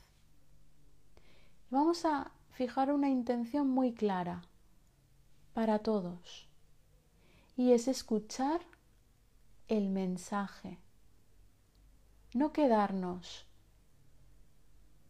[1.69, 4.43] Vamos a fijar una intención muy clara
[5.53, 6.47] para todos
[7.55, 8.61] y es escuchar
[9.69, 10.77] el mensaje,
[12.33, 13.45] no quedarnos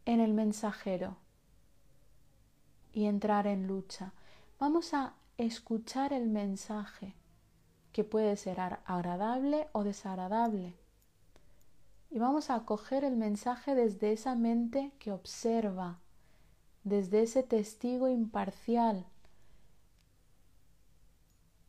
[0.06, 1.18] en el mensajero
[2.94, 4.14] y entrar en lucha.
[4.60, 7.16] Vamos a escuchar el mensaje,
[7.92, 10.76] que puede ser agradable o desagradable.
[12.10, 16.00] Y vamos a coger el mensaje desde esa mente que observa,
[16.84, 19.06] desde ese testigo imparcial,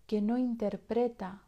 [0.07, 1.43] que no interpreta,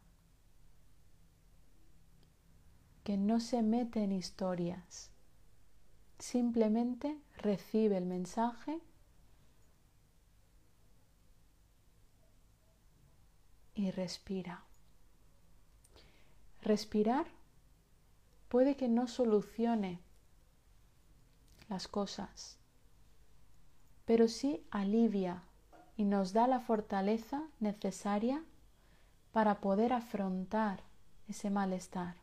[3.03, 5.11] que no se mete en historias,
[6.19, 8.81] simplemente recibe el mensaje
[13.77, 14.63] y respira.
[16.61, 17.27] Respirar
[18.49, 19.99] puede que no solucione
[21.69, 22.57] las cosas,
[24.05, 25.43] pero sí alivia
[25.95, 28.43] y nos da la fortaleza necesaria
[29.31, 30.81] para poder afrontar
[31.27, 32.15] ese malestar.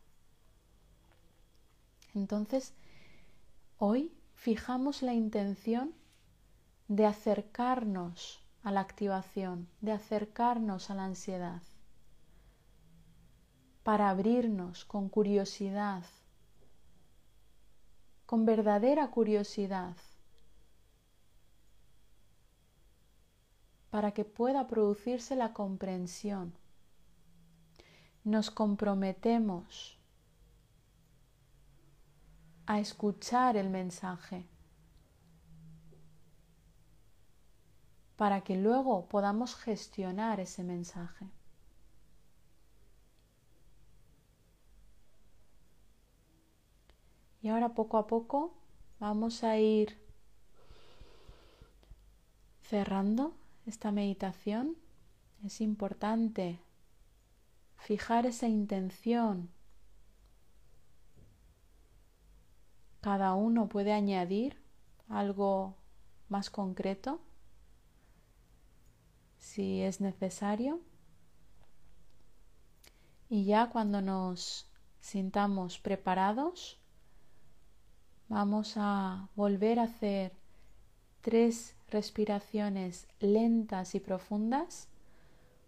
[2.13, 2.73] Entonces,
[3.77, 5.93] hoy fijamos la intención
[6.87, 11.61] de acercarnos a la activación, de acercarnos a la ansiedad,
[13.83, 16.03] para abrirnos con curiosidad,
[18.25, 19.95] con verdadera curiosidad,
[23.91, 26.51] para que pueda producirse la comprensión.
[28.23, 29.99] Nos comprometemos
[32.65, 34.47] a escuchar el mensaje
[38.15, 41.27] para que luego podamos gestionar ese mensaje.
[47.41, 48.53] Y ahora poco a poco
[48.99, 49.99] vamos a ir
[52.63, 53.35] cerrando
[53.65, 54.75] esta meditación.
[55.43, 56.59] Es importante
[57.77, 59.49] fijar esa intención.
[63.01, 64.57] Cada uno puede añadir
[65.07, 65.75] algo
[66.29, 67.19] más concreto
[69.45, 70.81] si es necesario.
[73.29, 74.67] Y ya cuando nos
[74.99, 76.79] sintamos preparados,
[78.27, 80.33] vamos a volver a hacer
[81.21, 84.87] tres respiraciones lentas y profundas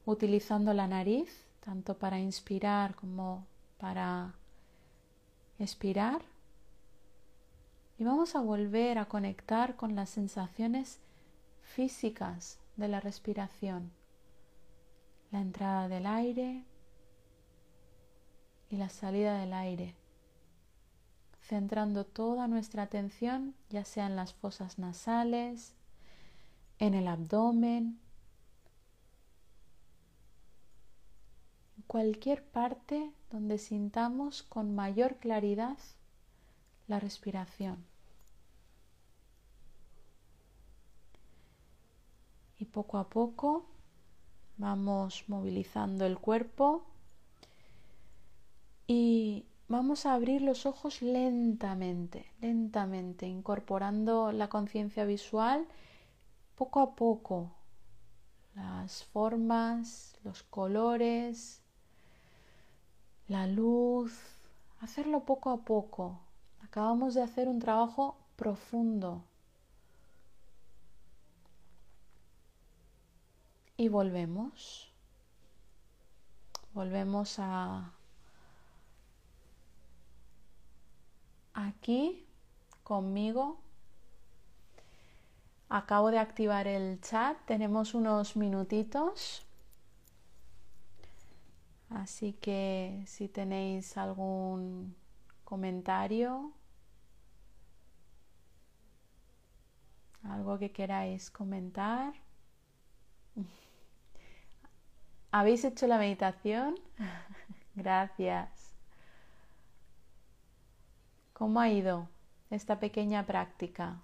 [0.05, 3.45] utilizando la nariz, tanto para inspirar como
[3.77, 4.33] para
[5.59, 6.23] expirar.
[7.99, 10.99] Y vamos a volver a conectar con las sensaciones
[11.61, 13.91] físicas de la respiración.
[15.31, 16.63] La entrada del aire
[18.69, 19.95] y la salida del aire,
[21.41, 25.75] centrando toda nuestra atención ya sea en las fosas nasales,
[26.79, 27.99] en el abdomen,
[31.77, 35.77] en cualquier parte donde sintamos con mayor claridad
[36.87, 37.83] la respiración.
[42.57, 43.65] Y poco a poco
[44.57, 46.83] vamos movilizando el cuerpo
[48.87, 55.67] y vamos a abrir los ojos lentamente, lentamente, incorporando la conciencia visual
[56.55, 57.51] poco a poco.
[58.55, 61.61] Las formas, los colores,
[63.27, 64.17] la luz,
[64.79, 66.19] hacerlo poco a poco.
[66.61, 69.23] Acabamos de hacer un trabajo profundo.
[73.77, 74.91] Y volvemos.
[76.73, 77.93] Volvemos a
[81.53, 82.25] aquí
[82.83, 83.59] conmigo.
[85.69, 89.45] Acabo de activar el chat, tenemos unos minutitos.
[91.89, 94.95] Así que si tenéis algún
[95.43, 96.51] comentario,
[100.23, 102.13] algo que queráis comentar.
[105.31, 106.75] ¿Habéis hecho la meditación?
[107.75, 108.73] Gracias.
[111.33, 112.07] ¿Cómo ha ido
[112.49, 113.97] esta pequeña práctica?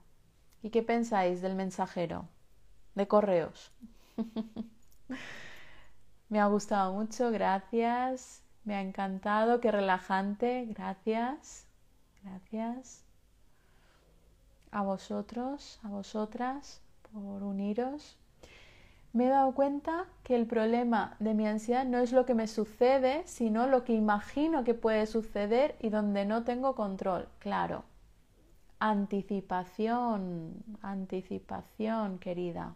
[0.61, 2.27] ¿Y qué pensáis del mensajero?
[2.95, 3.71] De correos.
[6.29, 8.41] Me ha gustado mucho, gracias.
[8.63, 11.67] Me ha encantado, qué relajante, gracias.
[12.23, 13.03] Gracias.
[14.71, 18.17] A vosotros, a vosotras, por uniros.
[19.13, 22.47] Me he dado cuenta que el problema de mi ansiedad no es lo que me
[22.47, 27.29] sucede, sino lo que imagino que puede suceder y donde no tengo control.
[27.37, 27.83] Claro.
[28.79, 32.75] Anticipación, anticipación, querida.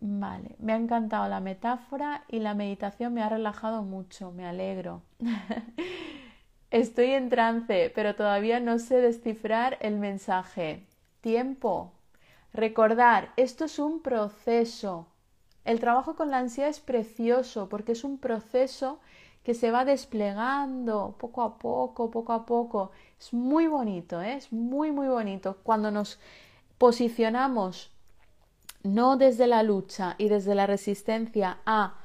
[0.00, 5.02] Vale, me ha encantado la metáfora y la meditación me ha relajado mucho, me alegro.
[6.70, 10.86] Estoy en trance, pero todavía no sé descifrar el mensaje.
[11.20, 11.92] Tiempo,
[12.52, 15.06] Recordar, esto es un proceso.
[15.64, 18.98] El trabajo con la ansiedad es precioso porque es un proceso
[19.44, 22.90] que se va desplegando poco a poco, poco a poco.
[23.18, 24.34] Es muy bonito, ¿eh?
[24.34, 25.58] es muy, muy bonito.
[25.62, 26.18] Cuando nos
[26.78, 27.92] posicionamos
[28.82, 31.98] no desde la lucha y desde la resistencia a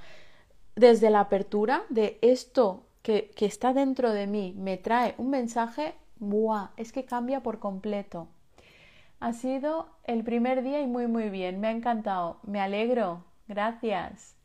[0.75, 5.95] desde la apertura de esto que, que está dentro de mí me trae un mensaje,
[6.19, 6.71] ¡buah!
[6.75, 8.27] Es que cambia por completo.
[9.19, 14.35] Ha sido el primer día y muy muy bien, me ha encantado, me alegro, gracias.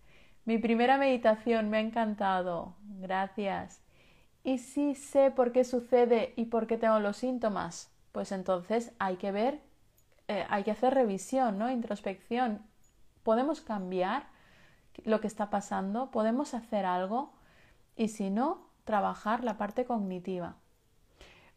[0.45, 3.83] Mi primera meditación me ha encantado, gracias.
[4.43, 7.93] ¿Y si sé por qué sucede y por qué tengo los síntomas?
[8.13, 9.61] Pues entonces hay que ver,
[10.29, 11.71] eh, hay que hacer revisión, ¿no?
[11.71, 12.63] Introspección.
[13.23, 14.29] ¿Podemos cambiar
[15.05, 16.11] lo que está pasando?
[16.11, 17.33] ¿Podemos hacer algo?
[17.97, 20.57] Y si no, trabajar la parte cognitiva.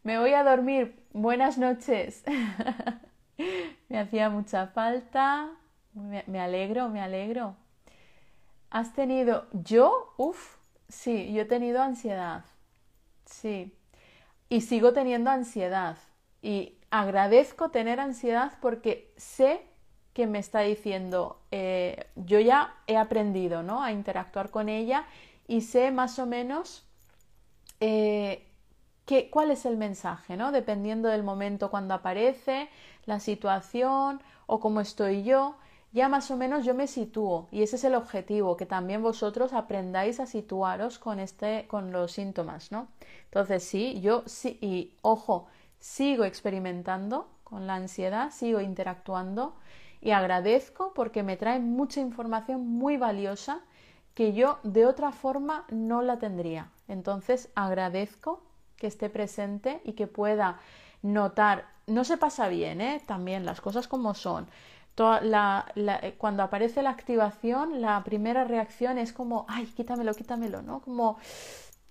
[0.04, 1.02] Me voy a dormir.
[1.14, 2.24] Buenas noches.
[3.88, 5.50] me hacía mucha falta.
[5.94, 7.56] Me, alegro, me alegro.
[8.68, 10.12] ¿Has tenido yo?
[10.18, 10.56] Uf,
[10.90, 12.44] sí, yo he tenido ansiedad.
[13.24, 13.74] Sí.
[14.50, 15.96] Y sigo teniendo ansiedad.
[16.42, 19.62] Y agradezco tener ansiedad porque sé
[20.12, 23.82] que me está diciendo, eh, yo ya he aprendido ¿no?
[23.82, 25.06] a interactuar con ella
[25.48, 26.86] y sé más o menos
[27.80, 28.46] eh,
[29.30, 30.52] cuál es el mensaje, ¿no?
[30.52, 32.68] Dependiendo del momento cuando aparece,
[33.06, 35.56] la situación o cómo estoy yo,
[35.92, 39.52] ya más o menos yo me sitúo y ese es el objetivo, que también vosotros
[39.52, 42.88] aprendáis a situaros con este con los síntomas, ¿no?
[43.26, 45.46] Entonces, sí, yo sí y ojo,
[45.78, 49.54] sigo experimentando con la ansiedad, sigo interactuando
[50.00, 53.60] y agradezco porque me trae mucha información muy valiosa
[54.14, 56.70] que yo de otra forma no la tendría.
[56.88, 58.42] Entonces, agradezco
[58.76, 60.60] que esté presente y que pueda
[61.02, 63.02] notar, no se pasa bien, ¿eh?
[63.06, 64.46] también las cosas como son.
[64.96, 70.80] Eh, cuando aparece la activación, la primera reacción es como, ay, quítamelo, quítamelo, ¿no?
[70.80, 71.18] Como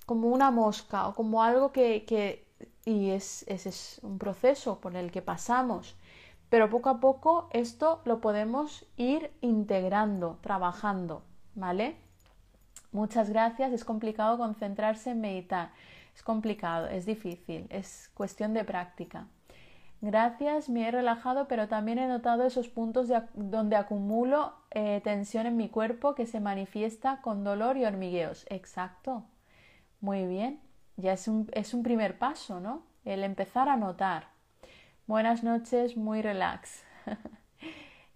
[0.06, 2.46] como una mosca o como algo que, que
[2.86, 5.96] y es, ese es un proceso por el que pasamos.
[6.50, 11.24] Pero poco a poco esto lo podemos ir integrando, trabajando,
[11.56, 11.96] ¿vale?
[12.92, 13.74] Muchas gracias.
[13.74, 15.72] Es complicado concentrarse en meditar.
[16.16, 19.28] Es complicado, es difícil, es cuestión de práctica.
[20.02, 25.56] Gracias, me he relajado, pero también he notado esos puntos donde acumulo eh, tensión en
[25.56, 28.46] mi cuerpo que se manifiesta con dolor y hormigueos.
[28.50, 29.24] Exacto.
[30.02, 30.60] Muy bien.
[30.98, 32.84] Ya es un, es un primer paso, ¿no?
[33.06, 34.28] El empezar a notar.
[35.08, 36.84] Buenas noches, muy relax.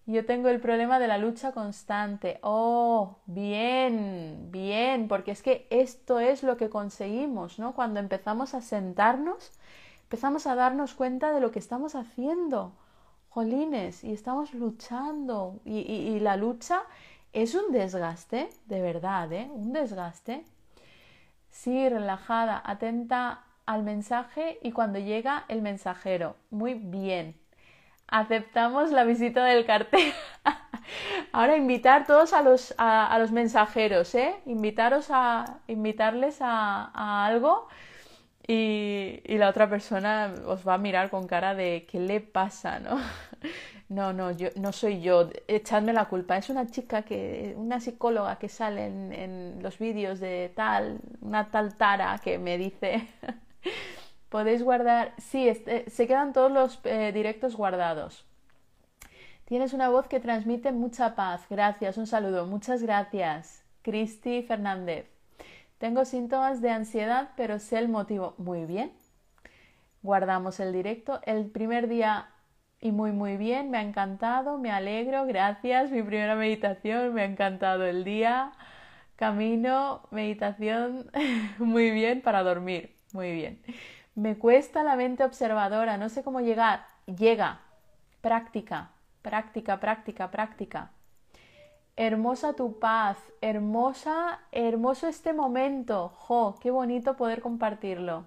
[0.07, 2.39] Yo tengo el problema de la lucha constante.
[2.41, 7.75] Oh, bien, bien, porque es que esto es lo que conseguimos, ¿no?
[7.75, 9.51] Cuando empezamos a sentarnos
[10.07, 12.71] empezamos a darnos cuenta de lo que estamos haciendo.
[13.29, 15.59] Jolines, y estamos luchando.
[15.65, 16.81] Y, la lucha
[17.33, 19.49] es un desgaste, de verdad, ¿eh?
[19.53, 20.45] Un desgaste.
[21.51, 26.37] Sí, relajada, atenta al mensaje y cuando llega el mensajero.
[26.51, 27.35] Muy bien.
[28.07, 30.13] Aceptamos la visita del cartel.
[31.31, 34.35] Ahora invitar todos a los, a, los mensajeros, ¿eh?
[34.45, 37.67] Invitaros a invitarles a, a algo
[38.47, 42.79] y, la otra persona os va a mirar con cara de ¿qué le pasa?
[42.79, 42.97] ¿no?
[43.89, 46.35] No, no, yo, no soy yo, echadme la culpa.
[46.35, 51.75] Es una chica que, una psicóloga que sale en, los vídeos de tal, una tal
[51.75, 53.07] Tara que me dice,
[54.29, 58.25] podéis guardar, sí, este, se quedan todos los eh, directos guardados.
[59.45, 61.45] Tienes una voz que transmite mucha paz.
[61.49, 62.45] Gracias, un saludo.
[62.45, 63.63] Muchas gracias.
[63.81, 65.07] Cristi Fernández.
[65.77, 68.35] Tengo síntomas de ansiedad, pero sé el motivo.
[68.37, 68.91] Muy bien.
[70.03, 71.21] Guardamos el directo.
[71.23, 72.29] El primer día
[72.79, 75.91] y muy muy bien, me ha encantado, me alegro, gracias.
[75.91, 78.51] Mi primera meditación, me ha encantado el día.
[79.15, 81.09] Camino, meditación,
[81.59, 83.61] muy bien para dormir, muy bien.
[84.17, 86.87] Me cuesta la mente observadora, no sé cómo llegar.
[87.05, 87.59] Llega,
[88.19, 88.89] práctica,
[89.21, 90.89] práctica, práctica, práctica.
[91.95, 96.09] Hermosa tu paz, hermosa, hermoso este momento.
[96.17, 98.25] Jo, qué bonito poder compartirlo.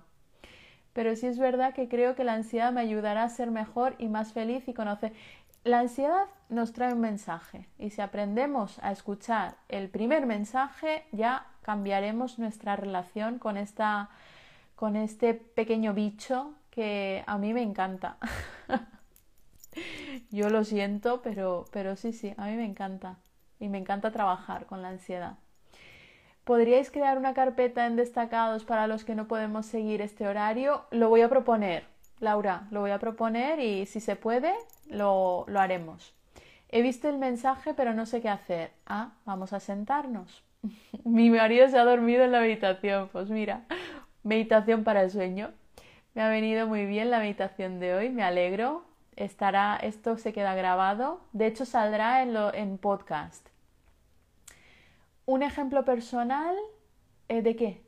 [0.92, 4.06] Pero sí es verdad que creo que la ansiedad me ayudará a ser mejor y
[4.06, 5.12] más feliz y conocer.
[5.64, 11.48] La ansiedad nos trae un mensaje y si aprendemos a escuchar el primer mensaje ya
[11.62, 14.08] cambiaremos nuestra relación con esta
[14.80, 18.16] con este pequeño bicho que a mí me encanta.
[20.30, 23.18] Yo lo siento, pero pero sí, sí, a mí me encanta
[23.58, 25.34] y me encanta trabajar con la ansiedad.
[26.44, 30.86] ¿Podríais crear una carpeta en destacados para los que no podemos seguir este horario?
[30.90, 31.84] Lo voy a proponer,
[32.18, 34.54] Laura, lo voy a proponer y si se puede,
[34.88, 36.14] lo, lo haremos.
[36.70, 38.70] He visto el mensaje pero no sé qué hacer.
[38.86, 40.42] Ah, vamos a sentarnos.
[41.04, 43.10] Mi marido se ha dormido en la meditación.
[43.12, 43.66] Pues mira,
[44.22, 45.52] meditación para el sueño.
[46.14, 48.84] Me ha venido muy bien la meditación de hoy, me alegro.
[49.16, 51.20] Estará, esto se queda grabado.
[51.32, 53.46] De hecho, saldrá en, lo, en podcast.
[55.26, 56.56] Un ejemplo personal
[57.28, 57.82] eh, de qué?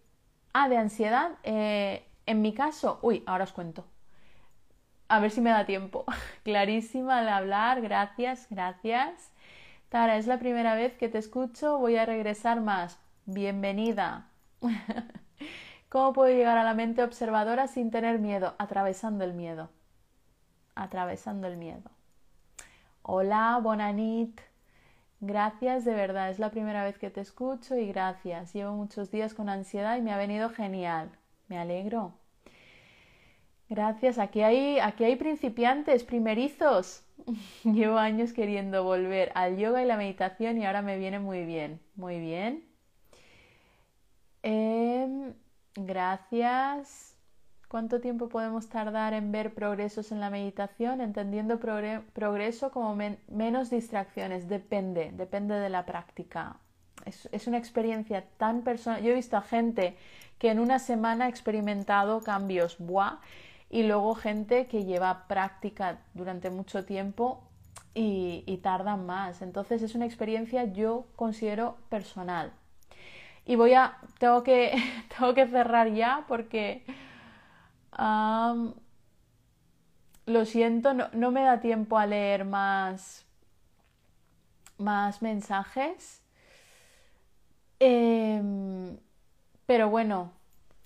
[0.53, 1.33] Ah, de ansiedad.
[1.43, 3.85] Eh, en mi caso, uy, ahora os cuento.
[5.09, 6.05] A ver si me da tiempo.
[6.45, 9.33] Clarísima al hablar, gracias, gracias.
[9.89, 12.99] Tara, es la primera vez que te escucho, voy a regresar más.
[13.27, 14.29] Bienvenida.
[15.93, 18.55] ¿Cómo puedo llegar a la mente observadora sin tener miedo?
[18.57, 19.69] Atravesando el miedo.
[20.75, 21.83] Atravesando el miedo.
[23.03, 24.41] Hola, Bonanit.
[25.21, 28.55] Gracias, de verdad, es la primera vez que te escucho y gracias.
[28.55, 31.11] Llevo muchos días con ansiedad y me ha venido genial.
[31.49, 32.15] Me alegro.
[33.69, 37.05] Gracias, aquí hay, aquí hay principiantes, primerizos.
[37.65, 41.83] Llevo años queriendo volver al yoga y la meditación y ahora me viene muy bien.
[41.97, 42.65] Muy bien.
[44.43, 45.35] Em,
[45.75, 47.13] gracias.
[47.73, 51.01] ¿Cuánto tiempo podemos tardar en ver progresos en la meditación?
[51.01, 52.95] Entendiendo progreso como
[53.29, 54.47] menos distracciones.
[54.47, 56.59] Depende, depende de la práctica.
[57.07, 59.03] Es, una experiencia tan personal.
[59.03, 59.97] Yo he visto a gente
[60.39, 63.21] que en una semana ha experimentado cambios, ¡buah!
[63.71, 67.43] Y luego gente que lleva práctica durante mucho tiempo
[67.95, 69.41] y, y tardan más.
[69.41, 72.53] Entonces es una experiencia yo considero personal.
[73.45, 74.73] Y voy a, tengo que,
[75.17, 76.85] tengo que cerrar ya porque
[80.27, 83.27] lo siento, no, me da tiempo a leer más,
[84.79, 86.23] más mensajes.
[87.81, 88.97] Em,
[89.67, 90.33] pero bueno,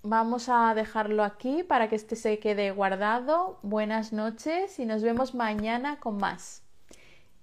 [0.02, 3.59] vamos a dejarlo aquí para que este se quede guardado.
[3.62, 6.62] Buenas noches y nos vemos mañana con más.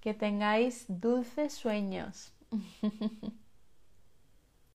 [0.02, 2.34] Que tengáis dulces sueños.